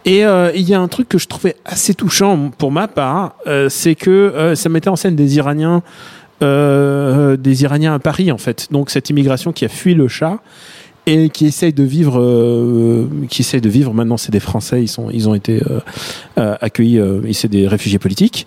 Et 0.05 0.25
euh, 0.25 0.53
il 0.55 0.67
y 0.67 0.75
a 0.75 0.81
un 0.81 0.89
truc 0.89 1.09
que 1.09 1.19
je 1.19 1.27
trouvais 1.27 1.57
assez 1.67 1.93
touchant 1.93 2.51
pour 2.57 2.71
ma 2.71 2.87
part, 2.89 3.35
euh, 3.47 3.69
c'est 3.69 3.97
que 3.97 4.11
euh, 4.11 4.55
ça 4.55 4.69
mettait 4.69 4.89
en 4.89 4.97
scène 4.97 5.17
des 5.17 5.37
Iraniens, 5.37 5.83
euh, 6.43 7.37
des 7.37 7.63
Iraniens 7.63 7.95
à 7.95 7.99
Paris 7.99 8.31
en 8.33 8.39
fait. 8.39 8.69
Donc 8.71 8.91
cette 8.91 9.11
immigration 9.11 9.53
qui 9.53 9.65
a 9.65 9.69
fui 9.69 9.95
le 9.95 10.09
chat 10.09 10.41
et 11.09 11.31
qui 11.31 11.47
essaye 11.47 11.73
de 11.73 11.85
vivre, 11.85 12.21
euh, 12.21 13.07
qui 13.31 13.41
essaye 13.41 13.63
de 13.63 13.69
vivre. 13.71 13.95
Maintenant, 13.95 14.19
c'est 14.19 14.31
des 14.31 14.41
Français. 14.41 14.83
Ils 14.83 14.89
sont, 14.89 15.09
ils 15.11 15.27
ont 15.27 15.35
été 15.35 15.63
euh, 15.63 15.81
euh, 16.39 16.55
accueillis. 16.61 16.99
Euh, 16.99 17.23
c'est 17.33 17.49
des 17.49 17.67
réfugiés 17.67 17.99
politiques. 17.99 18.47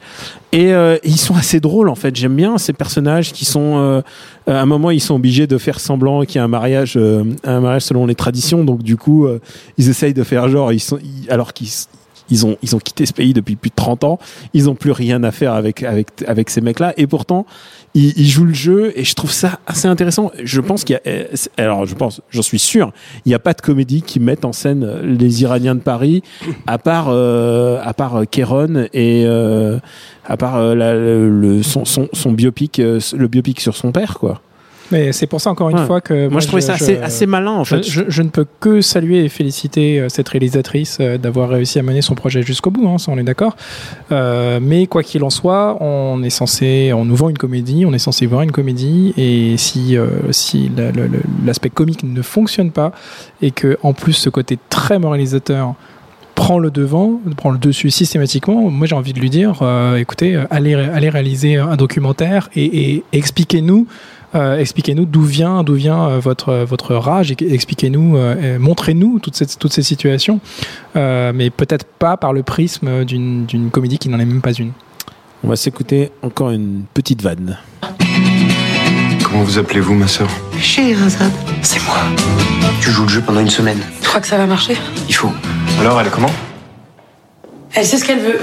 Et 0.52 0.72
euh, 0.72 0.98
ils 1.04 1.18
sont 1.18 1.36
assez 1.36 1.60
drôles 1.60 1.90
en 1.90 1.96
fait. 1.96 2.16
J'aime 2.16 2.36
bien 2.36 2.60
ces 2.60 2.74
personnages 2.74 3.34
qui 3.34 3.46
sont. 3.46 4.04
à 4.46 4.62
un 4.62 4.66
moment, 4.68 4.92
ils 4.92 5.02
sont 5.02 5.16
obligés 5.16 5.48
de 5.48 5.58
faire 5.58 5.80
semblant 5.80 6.24
qu'il 6.24 6.36
y 6.36 6.40
a 6.40 6.44
un 6.44 6.48
mariage, 6.48 6.98
un 6.98 7.60
mariage 7.60 7.84
selon 7.84 8.06
les 8.06 8.16
traditions. 8.16 8.64
Donc 8.64 8.84
du 8.84 8.96
coup, 8.96 9.28
ils 9.78 9.90
essayent 9.90 10.14
de 10.14 10.24
faire 10.24 10.48
genre, 10.48 10.72
ils 10.72 10.80
sont, 10.80 11.00
alors 11.30 11.54
qu'ils 11.54 11.70
ils 12.32 12.46
ont 12.46 12.58
ils 12.64 12.76
ont 12.76 12.80
quitté 12.80 13.06
ce 13.06 13.14
pays 13.14 13.34
depuis 13.34 13.56
plus 13.56 13.70
de 13.70 13.76
30 13.76 14.04
ans, 14.04 14.18
ils 14.54 14.70
ont 14.70 14.76
plus 14.76 14.92
rien 14.92 15.24
à 15.24 15.32
faire 15.32 15.54
avec 15.54 15.84
avec 15.84 16.08
avec 16.28 16.50
ces 16.50 16.62
mecs-là 16.62 16.94
et 16.98 17.06
pourtant 17.06 17.46
ils, 17.94 18.18
ils 18.18 18.28
jouent 18.30 18.46
le 18.46 18.54
jeu 18.54 18.94
et 18.96 19.04
je 19.04 19.14
trouve 19.14 19.32
ça 19.32 19.60
assez 19.68 19.88
intéressant. 19.88 20.32
Je 20.44 20.62
pense 20.62 20.84
qu'il 20.86 21.00
y 21.06 21.10
a 21.10 21.26
c'est- 21.34 21.52
alors 21.60 21.86
je 21.86 21.94
pense, 21.94 22.22
j'en 22.30 22.42
suis 22.42 22.58
sûr, 22.60 22.92
il 23.26 23.30
n'y 23.30 23.36
a 23.36 23.40
pas 23.40 23.54
de 23.54 23.62
comédie 23.62 24.02
qui 24.02 24.20
mette 24.20 24.46
en 24.46 24.54
scène 24.54 24.90
les 25.04 25.42
Iraniens 25.44 25.76
de 25.76 25.82
Paris 25.82 26.24
à 26.68 26.78
part 26.78 27.08
euh, 27.10 27.80
à 27.84 27.94
part 27.94 28.16
euh, 28.16 28.24
Kéron 28.26 28.88
et 28.94 29.24
euh, 29.26 29.78
à 30.26 30.38
part 30.38 30.56
euh, 30.56 30.74
la- 30.76 30.94
le, 30.96 31.62
son, 31.64 31.84
son 31.86 32.32
biopic 32.32 32.80
euh, 32.80 33.00
le 33.18 33.28
biopic 33.28 33.60
sur 33.60 33.76
son 33.76 33.92
père 33.92 34.18
quoi. 34.20 34.42
Mais 34.92 35.12
c'est 35.14 35.28
pour 35.28 35.40
ça, 35.40 35.50
encore 35.50 35.70
une 35.70 35.80
Ouais. 35.80 35.86
fois, 35.86 36.02
que. 36.02 36.28
Moi, 36.28 36.42
je 36.42 36.48
trouvais 36.48 36.62
ça 36.62 36.74
assez, 36.74 36.98
assez 36.98 37.26
malin 37.26 37.52
en 37.52 37.64
Je, 37.64 37.76
fait. 37.78 37.84
je- 37.84 38.04
je 38.10 38.22
ne 38.22 38.30
peux 38.30 38.46
que 38.60 38.82
saluer 38.82 39.24
et 39.24 39.30
féliciter 39.30 40.00
euh, 40.00 40.10
cette 40.10 40.28
réalisatrice 40.30 40.98
euh, 41.00 41.18
d'avoir 41.18 41.50
réussi 41.50 41.80
à 41.80 41.84
mener 41.84 42.02
son 42.02 42.14
projet 42.16 42.42
jusqu'au 42.44 42.72
bout, 42.72 42.88
hein, 42.88 42.98
ça 42.98 43.12
on 43.12 43.18
est 43.18 43.24
d'accord. 43.24 43.56
Euh, 44.12 44.60
mais 44.62 44.88
quoi 44.88 45.04
qu'il 45.04 45.24
en 45.24 45.30
soit, 45.30 45.78
on 45.82 46.22
est 46.24 46.30
censé, 46.30 46.92
on 46.94 47.06
nous 47.06 47.16
vend 47.16 47.30
une 47.30 47.38
comédie, 47.38 47.86
on 47.86 47.94
est 47.94 48.00
censé 48.00 48.26
voir 48.26 48.42
une 48.42 48.52
comédie, 48.52 49.14
et 49.18 49.56
si, 49.58 49.96
euh, 49.98 50.08
si 50.32 50.70
la- 50.76 50.92
l'aspect 51.46 51.70
comique 51.70 52.04
ne 52.04 52.22
fonctionne 52.22 52.72
pas, 52.72 52.92
et 53.42 53.52
que 53.52 53.78
en 53.84 53.94
plus 53.94 54.14
ce 54.14 54.30
côté 54.30 54.60
très 54.70 55.00
moralisateur 55.00 55.76
prend 56.36 56.60
le 56.60 56.72
devant, 56.72 57.20
prend 57.38 57.52
le 57.52 57.58
dessus 57.60 57.92
systématiquement, 57.92 58.70
moi 58.70 58.88
j'ai 58.88 58.96
envie 58.96 59.14
de 59.14 59.20
lui 59.20 59.30
dire, 59.30 59.60
euh, 59.62 59.98
écoutez, 59.98 60.42
allez, 60.50 60.74
allez 60.74 61.10
réaliser 61.10 61.58
un 61.58 61.76
documentaire 61.76 62.50
et, 62.56 62.94
et 62.96 63.04
expliquez-nous 63.14 63.86
expliquez-nous 64.34 65.06
d'où 65.06 65.24
vient, 65.24 65.64
d'où 65.64 65.74
vient 65.74 66.08
euh, 66.08 66.20
votre, 66.20 66.54
votre 66.64 66.96
rage, 66.96 67.32
et 67.32 67.38
expliquez-nous, 67.54 68.18
euh, 68.18 68.56
et 68.56 68.58
montrez-nous 68.58 69.20
toutes 69.20 69.36
ces, 69.36 69.46
toutes 69.46 69.74
ces 69.74 69.84
situations, 69.84 70.40
euh, 70.96 71.32
mais 71.36 71.50
peut-être 71.50 71.86
pas 71.86 72.18
par 72.18 72.34
le 72.34 72.44
prisme 72.44 73.04
d'une 73.06 73.46
d'une 73.46 73.70
comédie 73.72 73.98
qui 73.98 74.10
n'en 74.10 74.20
est 74.20 74.26
même 74.26 74.42
pas 74.42 74.54
une. 74.54 74.72
On 75.44 75.50
va 75.50 75.56
s'écouter 75.56 76.12
encore 76.22 76.52
une 76.52 76.84
petite 76.94 77.22
vanne. 77.22 77.58
Comment 79.24 79.44
vous 79.44 79.58
appelez-vous, 79.58 79.96
ma 79.96 80.08
sœur? 80.08 80.28
Scheherazade. 80.60 81.32
C'est 81.62 81.84
moi. 81.86 81.98
Tu 82.82 82.92
joues 82.92 83.04
le 83.04 83.10
jeu 83.10 83.22
pendant 83.22 83.40
une 83.40 83.50
semaine. 83.50 83.80
Tu 84.02 84.08
crois 84.08 84.22
que 84.22 84.28
ça 84.28 84.38
va 84.38 84.46
marcher? 84.46 84.76
Il 85.08 85.16
faut. 85.16 85.32
Alors, 85.80 86.00
elle 86.00 86.08
est 86.08 86.12
comment? 86.12 86.30
Elle 87.74 87.86
sait 87.86 87.98
ce 87.98 88.06
qu'elle 88.06 88.20
veut. 88.20 88.40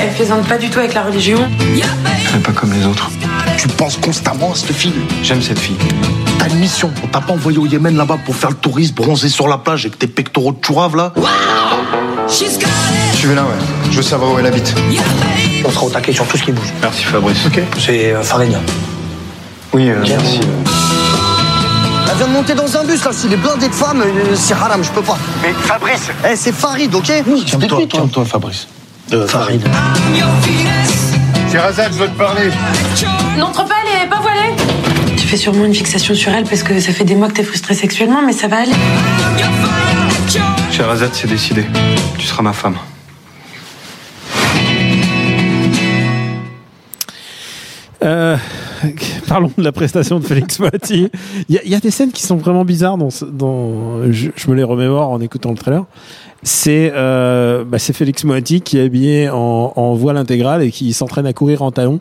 Elle 0.00 0.14
plaisante 0.14 0.46
pas 0.46 0.56
du 0.56 0.70
tout 0.70 0.78
avec 0.78 0.94
la 0.94 1.02
religion. 1.02 1.40
Elle 1.60 2.38
est 2.38 2.42
pas 2.42 2.52
comme 2.52 2.72
les 2.72 2.86
autres. 2.86 3.10
Tu 3.58 3.66
penses 3.68 3.96
constamment 3.96 4.52
à 4.52 4.54
cette 4.54 4.72
fille. 4.72 4.94
J'aime 5.22 5.42
cette 5.42 5.58
fille. 5.58 5.76
T'as 6.38 6.48
une 6.48 6.58
mission. 6.60 6.90
On 7.02 7.08
t'a 7.08 7.20
pas 7.20 7.32
envoyé 7.32 7.58
au 7.58 7.66
Yémen 7.66 7.96
là-bas 7.96 8.18
pour 8.24 8.36
faire 8.36 8.50
le 8.50 8.56
touriste, 8.56 8.94
bronzer 8.94 9.28
sur 9.28 9.48
la 9.48 9.58
plage 9.58 9.84
avec 9.86 9.98
tes 9.98 10.06
pectoraux 10.06 10.52
de 10.52 10.64
chourave 10.64 10.94
là 10.96 11.12
Suivez-la, 12.28 13.42
ouais. 13.42 13.48
Je 13.90 13.96
veux 13.96 14.02
savoir 14.02 14.32
où 14.32 14.38
elle 14.38 14.46
habite. 14.46 14.72
On 15.64 15.70
sera 15.70 15.86
au 15.86 15.90
taquet 15.90 16.12
sur 16.12 16.24
tout 16.26 16.36
ce 16.36 16.44
qui 16.44 16.52
bouge. 16.52 16.72
Merci, 16.80 17.02
Fabrice. 17.04 17.38
Ok. 17.46 17.60
C'est 17.78 18.12
euh, 18.12 18.22
Farina. 18.22 18.58
Oui, 19.72 19.90
euh, 19.90 19.96
merci. 20.06 20.40
Elle 22.10 22.16
vient 22.16 22.26
de 22.28 22.32
monter 22.32 22.54
dans 22.54 22.76
un 22.76 22.84
bus 22.84 23.04
là, 23.04 23.10
s'il 23.12 23.32
est 23.32 23.36
blindé 23.36 23.68
de 23.68 23.74
femmes, 23.74 24.02
euh, 24.02 24.34
c'est 24.34 24.54
haram, 24.54 24.82
je 24.84 24.90
peux 24.90 25.02
pas. 25.02 25.18
Mais 25.42 25.52
Fabrice 25.52 26.08
Eh, 26.30 26.36
c'est 26.36 26.52
Farid, 26.54 26.94
ok 26.94 27.12
Oui, 27.26 27.44
calme-toi, 27.44 27.80
calme-toi, 27.90 28.24
Fabrice. 28.24 28.68
Euh, 29.12 29.26
Farid. 29.26 29.62
Sherazade, 31.50 31.92
je 31.92 31.98
veux 31.98 32.08
te 32.08 32.18
parler. 32.18 32.50
N'entre 33.38 33.64
pas, 33.66 33.74
elle 33.84 34.06
est 34.06 34.10
pas 34.10 34.20
voilée. 34.20 34.54
Tu 35.16 35.26
fais 35.26 35.36
sûrement 35.36 35.64
une 35.64 35.74
fixation 35.74 36.14
sur 36.14 36.32
elle 36.32 36.44
parce 36.44 36.62
que 36.62 36.78
ça 36.80 36.92
fait 36.92 37.04
des 37.04 37.14
mois 37.14 37.28
que 37.28 37.34
t'es 37.34 37.42
frustré 37.42 37.74
sexuellement, 37.74 38.22
mais 38.24 38.32
ça 38.32 38.48
va 38.48 38.58
aller. 38.58 38.72
Sherazade, 40.70 41.10
c'est 41.14 41.28
décidé. 41.28 41.64
Tu 42.18 42.26
seras 42.26 42.42
ma 42.42 42.52
femme. 42.52 42.76
Euh, 48.04 48.36
parlons 49.26 49.50
de 49.58 49.62
la 49.62 49.72
prestation 49.72 50.20
de 50.20 50.24
Félix 50.24 50.60
Moati. 50.60 51.10
Il 51.48 51.54
y, 51.54 51.58
a- 51.58 51.62
il 51.64 51.70
y 51.70 51.74
a 51.74 51.80
des 51.80 51.90
scènes 51.90 52.12
qui 52.12 52.22
sont 52.22 52.36
vraiment 52.36 52.64
bizarres. 52.64 52.96
Dans, 52.96 53.10
ce- 53.10 53.24
dans, 53.24 54.10
je, 54.12 54.30
je 54.36 54.50
me 54.50 54.54
les 54.54 54.62
remémore 54.62 55.10
en 55.10 55.20
écoutant 55.20 55.50
le 55.50 55.56
trailer. 55.56 55.84
C'est 56.42 56.92
euh, 56.94 57.64
bah, 57.64 57.78
c'est 57.78 57.92
Félix 57.92 58.24
Moati 58.24 58.60
qui 58.60 58.78
est 58.78 58.82
habillé 58.84 59.28
en, 59.28 59.72
en 59.74 59.94
voile 59.94 60.16
intégrale 60.16 60.62
et 60.62 60.70
qui 60.70 60.92
s'entraîne 60.92 61.26
à 61.26 61.32
courir 61.32 61.62
en 61.62 61.70
talons. 61.72 62.00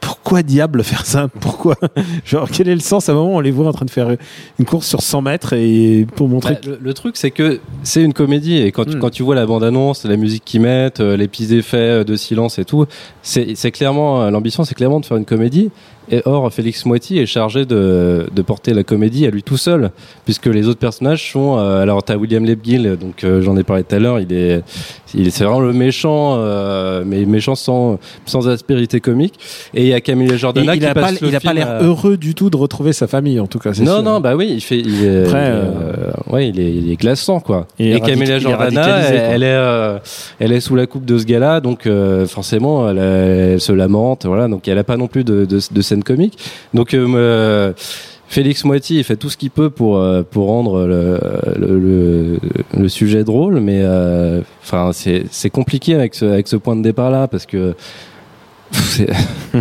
Pourquoi 0.00 0.42
diable 0.44 0.84
faire 0.84 1.04
ça? 1.06 1.28
Pourquoi? 1.40 1.74
Genre 2.24 2.48
quel 2.52 2.68
est 2.68 2.74
le 2.74 2.80
sens? 2.80 3.08
À 3.08 3.12
un 3.12 3.14
moment 3.16 3.34
on 3.36 3.40
les 3.40 3.50
voit 3.50 3.66
en 3.66 3.72
train 3.72 3.84
de 3.84 3.90
faire 3.90 4.16
une 4.58 4.64
course 4.64 4.86
sur 4.86 5.02
100 5.02 5.22
mètres 5.22 5.52
et 5.54 6.06
pour 6.16 6.28
montrer 6.28 6.54
Bah, 6.54 6.60
le, 6.66 6.78
le 6.80 6.94
truc, 6.94 7.16
c'est 7.16 7.30
que 7.32 7.60
c'est 7.82 8.02
une 8.02 8.12
comédie 8.14 8.58
et 8.58 8.70
quand, 8.72 8.84
tu- 8.84 8.96
Mm. 8.96 9.00
quand 9.00 9.10
tu 9.10 9.22
vois 9.24 9.34
la 9.34 9.46
bande-annonce, 9.46 10.04
la 10.04 10.16
musique 10.16 10.44
qu'ils 10.44 10.60
mettent, 10.60 11.00
euh, 11.00 11.16
les 11.16 11.26
petits 11.28 11.52
effets 11.54 11.76
euh, 11.76 12.04
de 12.04 12.14
silence 12.16 12.58
et 12.60 12.64
tout, 12.64 12.86
c'est 13.22 13.54
c'est 13.56 13.70
clairement 13.72 14.22
euh, 14.22 14.30
l'ambition, 14.30 14.64
c'est 14.64 14.74
clairement 14.76 15.00
de 15.00 15.06
faire 15.06 15.16
une 15.16 15.24
comédie. 15.24 15.70
Et 16.10 16.22
or, 16.24 16.52
Félix 16.52 16.86
Moiti 16.86 17.18
est 17.18 17.26
chargé 17.26 17.66
de, 17.66 18.26
de 18.34 18.42
porter 18.42 18.72
la 18.74 18.82
comédie 18.84 19.26
à 19.26 19.30
lui 19.30 19.42
tout 19.42 19.56
seul, 19.56 19.90
puisque 20.24 20.46
les 20.46 20.66
autres 20.68 20.78
personnages 20.78 21.30
sont. 21.32 21.58
euh, 21.58 21.82
alors, 21.82 22.02
t'as 22.02 22.16
William 22.16 22.44
Lebguil, 22.44 22.96
donc 23.00 23.24
euh, 23.24 23.42
j'en 23.42 23.56
ai 23.56 23.62
parlé 23.62 23.84
tout 23.84 23.94
à 23.94 23.98
l'heure. 23.98 24.18
Il 24.20 24.32
est, 24.32 24.62
il 25.14 25.26
est 25.26 25.30
c'est 25.30 25.44
vraiment 25.44 25.60
le 25.60 25.72
méchant, 25.72 26.36
euh, 26.38 27.02
mais 27.06 27.24
méchant 27.26 27.54
sans 27.54 27.98
sans 28.26 28.48
aspérité 28.48 29.00
comique. 29.00 29.34
Et 29.74 29.82
il 29.82 29.88
y 29.88 29.92
a 29.94 30.00
Camille 30.00 30.36
Jordana 30.38 30.76
qui 30.76 30.84
a 30.86 30.94
pas, 30.94 31.00
passe 31.02 31.20
le 31.20 31.28
il 31.28 31.36
a 31.36 31.40
pas 31.40 31.52
l'air 31.52 31.68
à- 31.68 31.82
heureux 31.82 32.16
du 32.16 32.34
tout 32.34 32.48
de 32.50 32.56
retrouver 32.56 32.92
sa 32.92 33.06
famille 33.06 33.38
en 33.40 33.46
tout 33.46 33.58
cas. 33.58 33.74
c'est 33.74 33.82
non, 33.82 33.96
sûr. 33.96 34.02
non, 34.02 34.20
bah 34.20 34.34
oui, 34.34 34.48
il 34.50 34.60
fait, 34.60 34.78
il 34.78 35.04
est, 35.04 35.24
Après, 35.26 35.50
euh, 35.52 36.10
ouais, 36.30 36.48
il 36.48 36.58
est, 36.60 36.72
il 36.74 36.90
est 36.90 36.96
glaçant, 36.96 37.40
quoi. 37.40 37.66
Il 37.78 37.86
Et 37.86 37.90
est 37.96 38.40
Jordana, 38.40 38.98
elle, 39.00 39.16
elle 39.34 39.42
est, 39.42 39.46
euh, 39.46 39.98
elle 40.40 40.52
est 40.52 40.60
sous 40.60 40.74
la 40.76 40.86
coupe 40.86 41.04
de 41.04 41.18
ce 41.18 41.24
gars-là, 41.24 41.60
donc 41.60 41.86
euh, 41.86 42.26
forcément, 42.26 42.88
elle, 42.88 42.98
elle 42.98 43.60
se 43.60 43.72
lamente, 43.72 44.24
voilà. 44.26 44.48
Donc 44.48 44.66
elle 44.68 44.78
a 44.78 44.84
pas 44.84 44.96
non 44.96 45.06
plus 45.06 45.24
de, 45.24 45.44
de, 45.44 45.58
de 45.70 45.80
scène 45.82 45.97
comique. 46.04 46.38
Donc 46.74 46.94
euh, 46.94 47.06
euh, 47.14 47.72
Félix 48.28 48.64
Moiti, 48.64 49.02
fait 49.04 49.16
tout 49.16 49.30
ce 49.30 49.38
qu'il 49.38 49.50
peut 49.50 49.70
pour 49.70 49.96
euh, 49.96 50.22
pour 50.22 50.48
rendre 50.48 50.86
le, 50.86 52.88
sujet 52.88 53.24
drôle, 53.24 53.60
mais 53.60 53.80
euh, 53.82 54.42
enfin 54.62 54.90
c'est 54.92 55.24
c'est 55.30 55.48
compliqué 55.48 55.94
avec 55.94 56.14
ce 56.14 56.26
avec 56.26 56.46
ce 56.46 56.56
point 56.56 56.76
de 56.76 56.82
départ 56.82 57.10
là 57.10 57.26
parce 57.26 57.46
que 57.46 57.74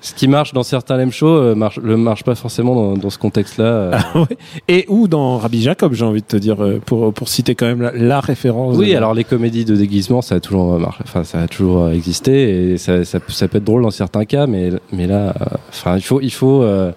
ce 0.00 0.14
qui 0.14 0.28
marche 0.28 0.52
dans 0.52 0.62
certains 0.62 0.96
lame 0.96 1.12
shows 1.12 1.26
euh, 1.28 1.54
marche 1.54 1.78
le 1.82 1.96
marche 1.96 2.24
pas 2.24 2.34
forcément 2.34 2.74
dans, 2.74 2.96
dans 2.96 3.10
ce 3.10 3.18
contexte-là. 3.18 3.64
euh. 3.64 3.90
Ah 3.94 4.18
ouais. 4.20 4.36
Et 4.68 4.84
ou 4.88 5.08
dans 5.08 5.38
Rabbi 5.38 5.62
Jacob, 5.62 5.92
j'ai 5.94 6.04
envie 6.04 6.20
de 6.22 6.26
te 6.26 6.36
dire, 6.36 6.62
euh, 6.62 6.80
pour, 6.84 7.12
pour 7.12 7.28
citer 7.28 7.54
quand 7.54 7.66
même 7.66 7.82
la, 7.82 7.92
la 7.92 8.20
référence. 8.20 8.76
Oui, 8.76 8.90
de- 8.92 8.96
alors 8.96 9.14
les 9.14 9.24
comédies 9.24 9.64
de 9.64 9.76
déguisement, 9.76 10.22
ça 10.22 10.36
a 10.36 10.40
toujours 10.40 10.78
marché, 10.78 11.00
enfin 11.04 11.24
ça 11.24 11.40
a 11.42 11.48
toujours 11.48 11.88
existé 11.90 12.72
et 12.72 12.78
ça, 12.78 13.04
ça, 13.04 13.20
peut- 13.20 13.32
ça 13.32 13.48
peut 13.48 13.58
être 13.58 13.64
drôle 13.64 13.82
dans 13.82 13.90
certains 13.90 14.24
cas, 14.24 14.46
mais 14.46 14.70
mais 14.92 15.06
là, 15.06 15.34
enfin 15.68 15.96
il 15.96 16.02
faut 16.02 16.20
il 16.20 16.32
faut 16.32 16.62
euh, 16.62 16.92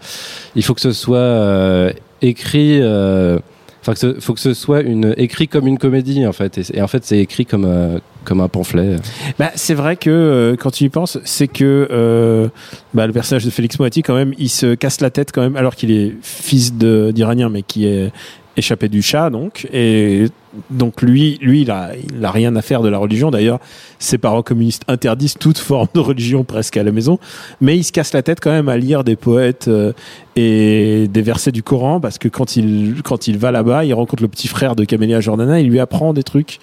il 0.56 0.63
faut 0.63 0.74
que 0.74 0.82
ce 0.82 0.92
soit 0.92 1.18
euh, 1.18 1.92
écrit. 2.22 2.80
euh, 2.82 3.39
Enfin, 3.88 4.13
que 4.13 4.20
faut 4.20 4.34
que 4.34 4.39
ce 4.41 4.53
soit 4.53 4.82
une 4.82 5.13
écrit 5.15 5.48
comme 5.48 5.65
une 5.65 5.77
comédie 5.77 6.27
en 6.27 6.34
fait, 6.34 6.72
et, 6.74 6.82
en 6.82 6.88
fait 6.88 7.06
c'est 7.06 7.20
écrit 7.20 7.46
comme 7.46 7.63
euh, 7.65 8.00
comme 8.25 8.41
un 8.41 8.50
pamphlet. 8.50 8.98
Bah, 9.39 9.51
c'est 9.56 9.75
vrai 9.75 9.96
que 9.96 10.10
euh, 10.10 10.56
quand 10.58 10.72
tu 10.72 10.84
y 10.84 10.89
penses, 10.89 11.17
c'est 11.24 11.48
que 11.48 11.88
euh, 11.89 12.50
bah, 12.94 13.08
le 13.08 13.13
personnage 13.13 13.46
de 13.46 13.50
Félix 13.50 13.79
Moati, 13.79 14.03
quand 14.03 14.15
même, 14.15 14.34
il 14.38 14.50
se 14.50 14.75
casse 14.75 15.00
la 15.00 15.10
tête 15.10 15.32
quand 15.32 15.41
même, 15.41 15.56
alors 15.56 15.75
qu'il 15.75 15.91
est 15.91 16.13
fils 16.22 16.74
d'Iranien, 16.74 17.48
mais 17.48 17.62
qui 17.62 17.86
est 17.86 18.12
échappé 18.58 18.90
du 18.90 19.02
chat, 19.02 19.30
donc. 19.30 19.68
Et 19.72 20.26
donc 20.70 21.02
lui, 21.02 21.38
lui, 21.42 21.62
il 21.62 21.72
a, 21.72 21.92
il 21.96 22.26
a 22.26 22.32
rien 22.32 22.56
à 22.56 22.62
faire 22.62 22.82
de 22.82 22.90
la 22.90 22.98
religion. 22.98 23.32
D'ailleurs, 23.32 23.60
ses 24.00 24.18
parents 24.18 24.42
communistes 24.42 24.84
interdisent 24.88 25.36
toute 25.40 25.58
forme 25.58 25.88
de 25.94 26.00
religion 26.00 26.44
presque 26.44 26.76
à 26.78 26.84
la 26.84 26.92
maison, 26.92 27.20
mais 27.62 27.78
il 27.78 27.84
se 27.84 27.92
casse 27.92 28.14
la 28.14 28.24
tête 28.24 28.40
quand 28.42 28.52
même 28.52 28.70
à 28.70 28.78
lire 28.78 29.04
des 29.04 29.16
poètes 29.16 29.68
euh, 29.68 29.94
et 30.36 31.08
des 31.08 31.22
versets 31.22 31.52
du 31.52 31.64
Coran, 31.64 32.00
parce 32.00 32.18
que 32.18 32.28
quand 32.28 32.58
il 32.58 33.02
quand 33.04 33.28
il 33.28 33.38
va 33.38 33.52
là-bas, 33.52 33.86
il 33.86 33.94
rencontre 33.94 34.24
le 34.24 34.30
petit 34.30 34.48
frère 34.48 34.76
de 34.76 34.84
Camélia 34.84 35.22
Jordana, 35.22 35.60
il 35.60 35.70
lui 35.70 35.80
apprend 35.80 36.14
des 36.14 36.24
trucs. 36.24 36.60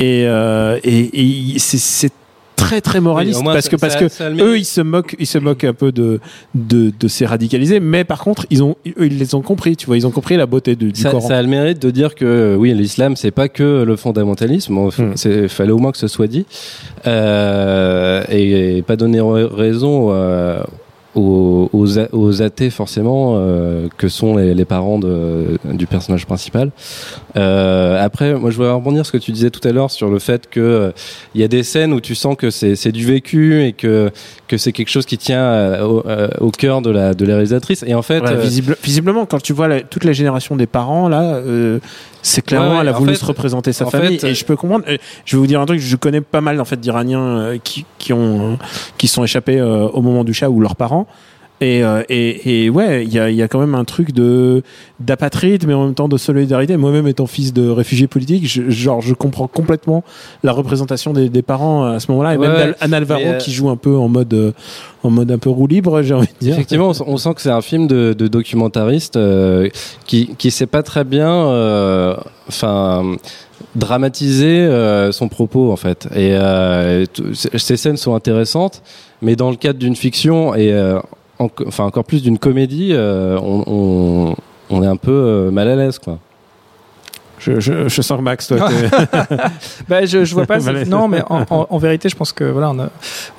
Et, 0.00 0.24
euh, 0.26 0.78
et, 0.82 1.54
et 1.54 1.58
c'est 1.58 2.12
très 2.56 2.80
très 2.80 3.00
moraliste 3.00 3.40
Oui, 3.40 3.46
parce 3.46 3.64
ça- 3.64 3.70
que 3.70 3.76
parce 3.76 3.94
ça- 3.94 4.00
que 4.00 4.08
ça 4.08 4.30
eux 4.30 4.56
ils 4.58 4.64
se 4.64 4.80
moquent 4.80 5.16
ils 5.18 5.26
se 5.26 5.38
moquent 5.38 5.64
un 5.64 5.72
peu 5.74 5.92
de 5.92 6.20
de, 6.54 6.92
de 6.98 7.08
ces 7.08 7.26
radicalisés 7.26 7.80
mais 7.80 8.04
par 8.04 8.20
contre 8.20 8.46
ils 8.50 8.62
ont 8.62 8.76
eux 8.86 9.06
ils 9.06 9.18
les 9.18 9.34
ont 9.34 9.42
compris 9.42 9.76
tu 9.76 9.86
vois 9.86 9.96
ils 9.96 10.06
ont 10.06 10.10
compris 10.10 10.36
la 10.36 10.46
beauté 10.46 10.74
de- 10.76 10.90
du 10.90 11.00
ça, 11.00 11.10
Coran 11.10 11.28
ça 11.28 11.36
a 11.38 11.42
le 11.42 11.48
mérite 11.48 11.80
de 11.82 11.90
dire 11.90 12.14
que 12.14 12.56
oui, 12.58 12.72
l'islam 12.74 13.16
c'est 13.16 13.32
pas 13.32 13.48
que 13.48 13.82
le 13.84 13.96
fondamentalisme. 13.96 14.78
Il 14.98 15.04
c'est 15.16 15.48
fallait 15.48 15.72
au 15.72 15.78
moins 15.78 15.92
que 15.92 15.98
ce 15.98 16.08
soit 16.08 16.26
dit 16.28 16.46
euh, 17.06 18.24
et, 18.30 18.78
et 18.78 18.82
pas 18.82 18.96
donner 18.96 19.20
ra- 19.20 19.48
raison 19.54 20.08
euh, 20.12 20.62
aux, 21.14 21.68
aux, 21.72 21.98
a- 21.98 22.08
aux 22.12 22.42
athées 22.42 22.70
forcément 22.70 23.34
euh, 23.36 23.88
que 23.98 24.08
sont 24.08 24.36
les, 24.36 24.54
les 24.54 24.64
parents 24.64 24.98
de, 24.98 25.58
du 25.72 25.86
personnage 25.86 26.26
principal. 26.26 26.70
Euh, 27.36 28.02
après, 28.04 28.34
moi 28.34 28.50
je 28.50 28.56
voudrais 28.56 28.72
rebondir 28.72 29.04
sur 29.04 29.12
ce 29.12 29.18
que 29.18 29.22
tu 29.22 29.32
disais 29.32 29.50
tout 29.50 29.66
à 29.66 29.72
l'heure 29.72 29.90
sur 29.90 30.08
le 30.08 30.18
fait 30.18 30.48
que 30.48 30.60
euh, 30.60 30.90
il 31.34 31.40
y 31.40 31.44
a 31.44 31.48
des 31.48 31.62
scènes 31.62 31.92
où 31.92 32.00
tu 32.00 32.14
sens 32.14 32.36
que 32.36 32.50
c'est 32.50 32.76
c'est 32.76 32.92
du 32.92 33.04
vécu 33.06 33.62
et 33.64 33.72
que 33.72 34.10
que 34.48 34.56
c'est 34.56 34.72
quelque 34.72 34.88
chose 34.90 35.06
qui 35.06 35.18
tient 35.18 35.42
euh, 35.42 35.82
au, 35.84 36.06
euh, 36.06 36.28
au 36.40 36.50
cœur 36.50 36.82
de 36.82 36.90
la 36.90 37.14
de 37.14 37.24
la 37.24 37.34
réalisatrice. 37.34 37.84
Et 37.86 37.94
en 37.94 38.02
fait, 38.02 38.20
Ouais, 38.20 38.36
visible- 38.36 38.76
visiblement, 38.82 39.26
quand 39.26 39.42
tu 39.42 39.52
vois 39.52 39.68
la- 39.68 39.82
toute 39.82 40.04
la 40.04 40.12
génération 40.12 40.56
des 40.56 40.66
parents, 40.66 41.08
là, 41.08 41.34
euh, 41.36 41.78
c'est 42.26 42.42
clairement, 42.42 42.68
Ouais, 42.70 42.74
ouais, 42.76 42.80
elle 42.80 42.88
a 42.88 42.92
voulu 42.92 43.12
fait- 43.12 43.18
se 43.20 43.24
représenter 43.26 43.72
sa 43.72 43.84
famille. 43.86 44.18
fait, 44.18 44.30
et 44.30 44.34
je 44.34 44.44
peux 44.44 44.56
comprendre. 44.56 44.84
euh, 44.88 44.96
Je 45.26 45.36
vais 45.36 45.40
vous 45.40 45.46
dire 45.46 45.60
un 45.60 45.66
truc, 45.66 45.78
je 45.78 45.96
connais 45.96 46.20
pas 46.22 46.40
mal, 46.40 46.60
en 46.60 46.64
fait, 46.64 46.80
d'Iraniens 46.80 47.20
euh, 47.20 47.58
qui, 47.62 47.84
qui 47.98 48.12
ont, 48.12 48.58
qui 48.98 49.08
sont 49.08 49.22
échappés 49.22 49.60
euh, 49.60 49.86
au 49.88 50.00
moment 50.00 50.24
du 50.24 50.32
chat 50.34 50.48
ou 50.48 50.58
leurs 50.60 50.74
parents. 50.76 51.06
Et, 51.64 51.82
euh, 51.82 52.02
et, 52.10 52.64
et 52.64 52.70
ouais, 52.70 53.04
il 53.04 53.12
y 53.12 53.18
a, 53.18 53.30
y 53.30 53.40
a 53.40 53.48
quand 53.48 53.58
même 53.58 53.74
un 53.74 53.84
truc 53.84 54.12
de 54.12 54.62
d'apatride, 55.00 55.66
mais 55.66 55.72
en 55.72 55.86
même 55.86 55.94
temps 55.94 56.08
de 56.08 56.18
solidarité. 56.18 56.76
Moi-même 56.76 57.08
étant 57.08 57.26
fils 57.26 57.54
de 57.54 57.68
réfugiés 57.70 58.06
politiques, 58.06 58.46
je, 58.46 58.68
genre 58.68 59.00
je 59.00 59.14
comprends 59.14 59.46
complètement 59.48 60.04
la 60.42 60.52
représentation 60.52 61.14
des, 61.14 61.30
des 61.30 61.42
parents 61.42 61.84
à 61.86 62.00
ce 62.00 62.10
moment-là. 62.10 62.34
Et 62.34 62.36
Ouais, 62.36 62.48
même 62.48 62.74
Anne 62.80 62.92
Alvaro 62.92 63.22
euh, 63.24 63.38
qui 63.38 63.50
joue 63.52 63.70
un 63.70 63.76
peu 63.76 63.96
en 63.96 64.08
mode 64.08 64.34
euh, 64.34 64.52
en 65.02 65.10
mode 65.10 65.30
un 65.30 65.38
peu 65.38 65.48
roue 65.48 65.66
libre, 65.66 66.02
j'ai 66.02 66.12
envie 66.14 66.26
de 66.26 66.38
dire. 66.38 66.54
Effectivement, 66.54 66.90
on, 66.90 67.12
on 67.14 67.16
sent 67.16 67.32
que 67.34 67.40
c'est 67.40 67.50
un 67.50 67.62
film 67.62 67.86
de, 67.86 68.12
de 68.12 68.26
documentariste 68.28 69.16
euh, 69.16 69.70
qui 70.06 70.34
qui 70.36 70.50
sait 70.50 70.66
pas 70.66 70.82
très 70.82 71.04
bien, 71.04 71.30
euh, 71.30 72.14
enfin 72.48 73.16
dramatiser 73.74 74.60
euh, 74.60 75.12
son 75.12 75.28
propos 75.28 75.72
en 75.72 75.76
fait. 75.76 76.06
Et 76.14 76.34
euh, 76.34 77.04
ces 77.34 77.76
scènes 77.76 77.96
sont 77.96 78.14
intéressantes, 78.14 78.82
mais 79.22 79.34
dans 79.34 79.50
le 79.50 79.56
cadre 79.56 79.78
d'une 79.78 79.96
fiction 79.96 80.54
et 80.54 80.72
euh, 80.72 80.98
en- 81.44 81.50
enfin 81.66 81.84
encore 81.84 82.04
plus 82.04 82.22
d'une 82.22 82.38
comédie, 82.38 82.90
euh, 82.92 83.38
on, 83.42 83.64
on 83.66 84.34
on 84.70 84.82
est 84.82 84.86
un 84.86 84.96
peu 84.96 85.10
euh, 85.12 85.50
mal 85.50 85.68
à 85.68 85.76
l'aise 85.76 85.98
quoi. 85.98 86.18
Je, 87.40 87.60
je, 87.60 87.88
je 87.88 88.00
sens 88.00 88.16
que 88.16 88.22
Max, 88.22 88.46
toi, 88.46 88.56
Bah, 89.88 90.06
je, 90.06 90.24
je 90.24 90.34
vois 90.34 90.46
pas. 90.46 90.58
Non, 90.86 91.08
mais 91.08 91.22
en, 91.28 91.44
en- 91.50 91.66
en 91.68 91.78
vérité, 91.78 92.08
je 92.08 92.16
pense 92.16 92.32
que 92.32 92.44
voilà, 92.44 92.70
on 92.70 92.78
a, 92.78 92.88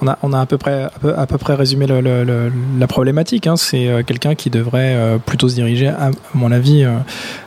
on 0.02 0.08
a, 0.08 0.18
on 0.22 0.32
a 0.34 0.40
à 0.42 0.46
peu 0.46 0.58
près, 0.60 0.84
à 0.84 0.92
peu, 1.02 1.18
à 1.18 1.26
peu 1.26 1.38
près 1.40 1.56
résumé 1.56 1.88
le- 1.88 2.02
le- 2.02 2.24
le- 2.24 2.52
la 2.78 2.86
problématique. 2.88 3.48
hein. 3.48 3.56
C'est 3.56 3.88
euh, 3.88 4.04
quelqu'un 4.04 4.36
qui 4.36 4.52
devrait 4.52 4.94
euh, 4.96 5.18
plutôt 5.18 5.50
se 5.50 5.56
diriger, 5.56 5.88
à, 5.88 6.08
à 6.08 6.12
mon 6.36 6.52
avis, 6.52 6.84
euh, 6.84 6.92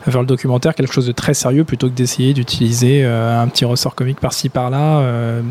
vers 0.09 0.23
le 0.23 0.27
documentaire, 0.27 0.75
quelque 0.75 0.93
chose 0.93 1.07
de 1.07 1.12
très 1.12 1.35
sérieux, 1.35 1.62
plutôt 1.62 1.88
que 1.88 1.95
d'essayer 1.95 2.35
d'utiliser 2.35 3.05
un 3.05 3.47
petit 3.47 3.65
ressort 3.65 3.95
comique 3.95 4.19
par-ci 4.19 4.49
par-là, 4.49 5.03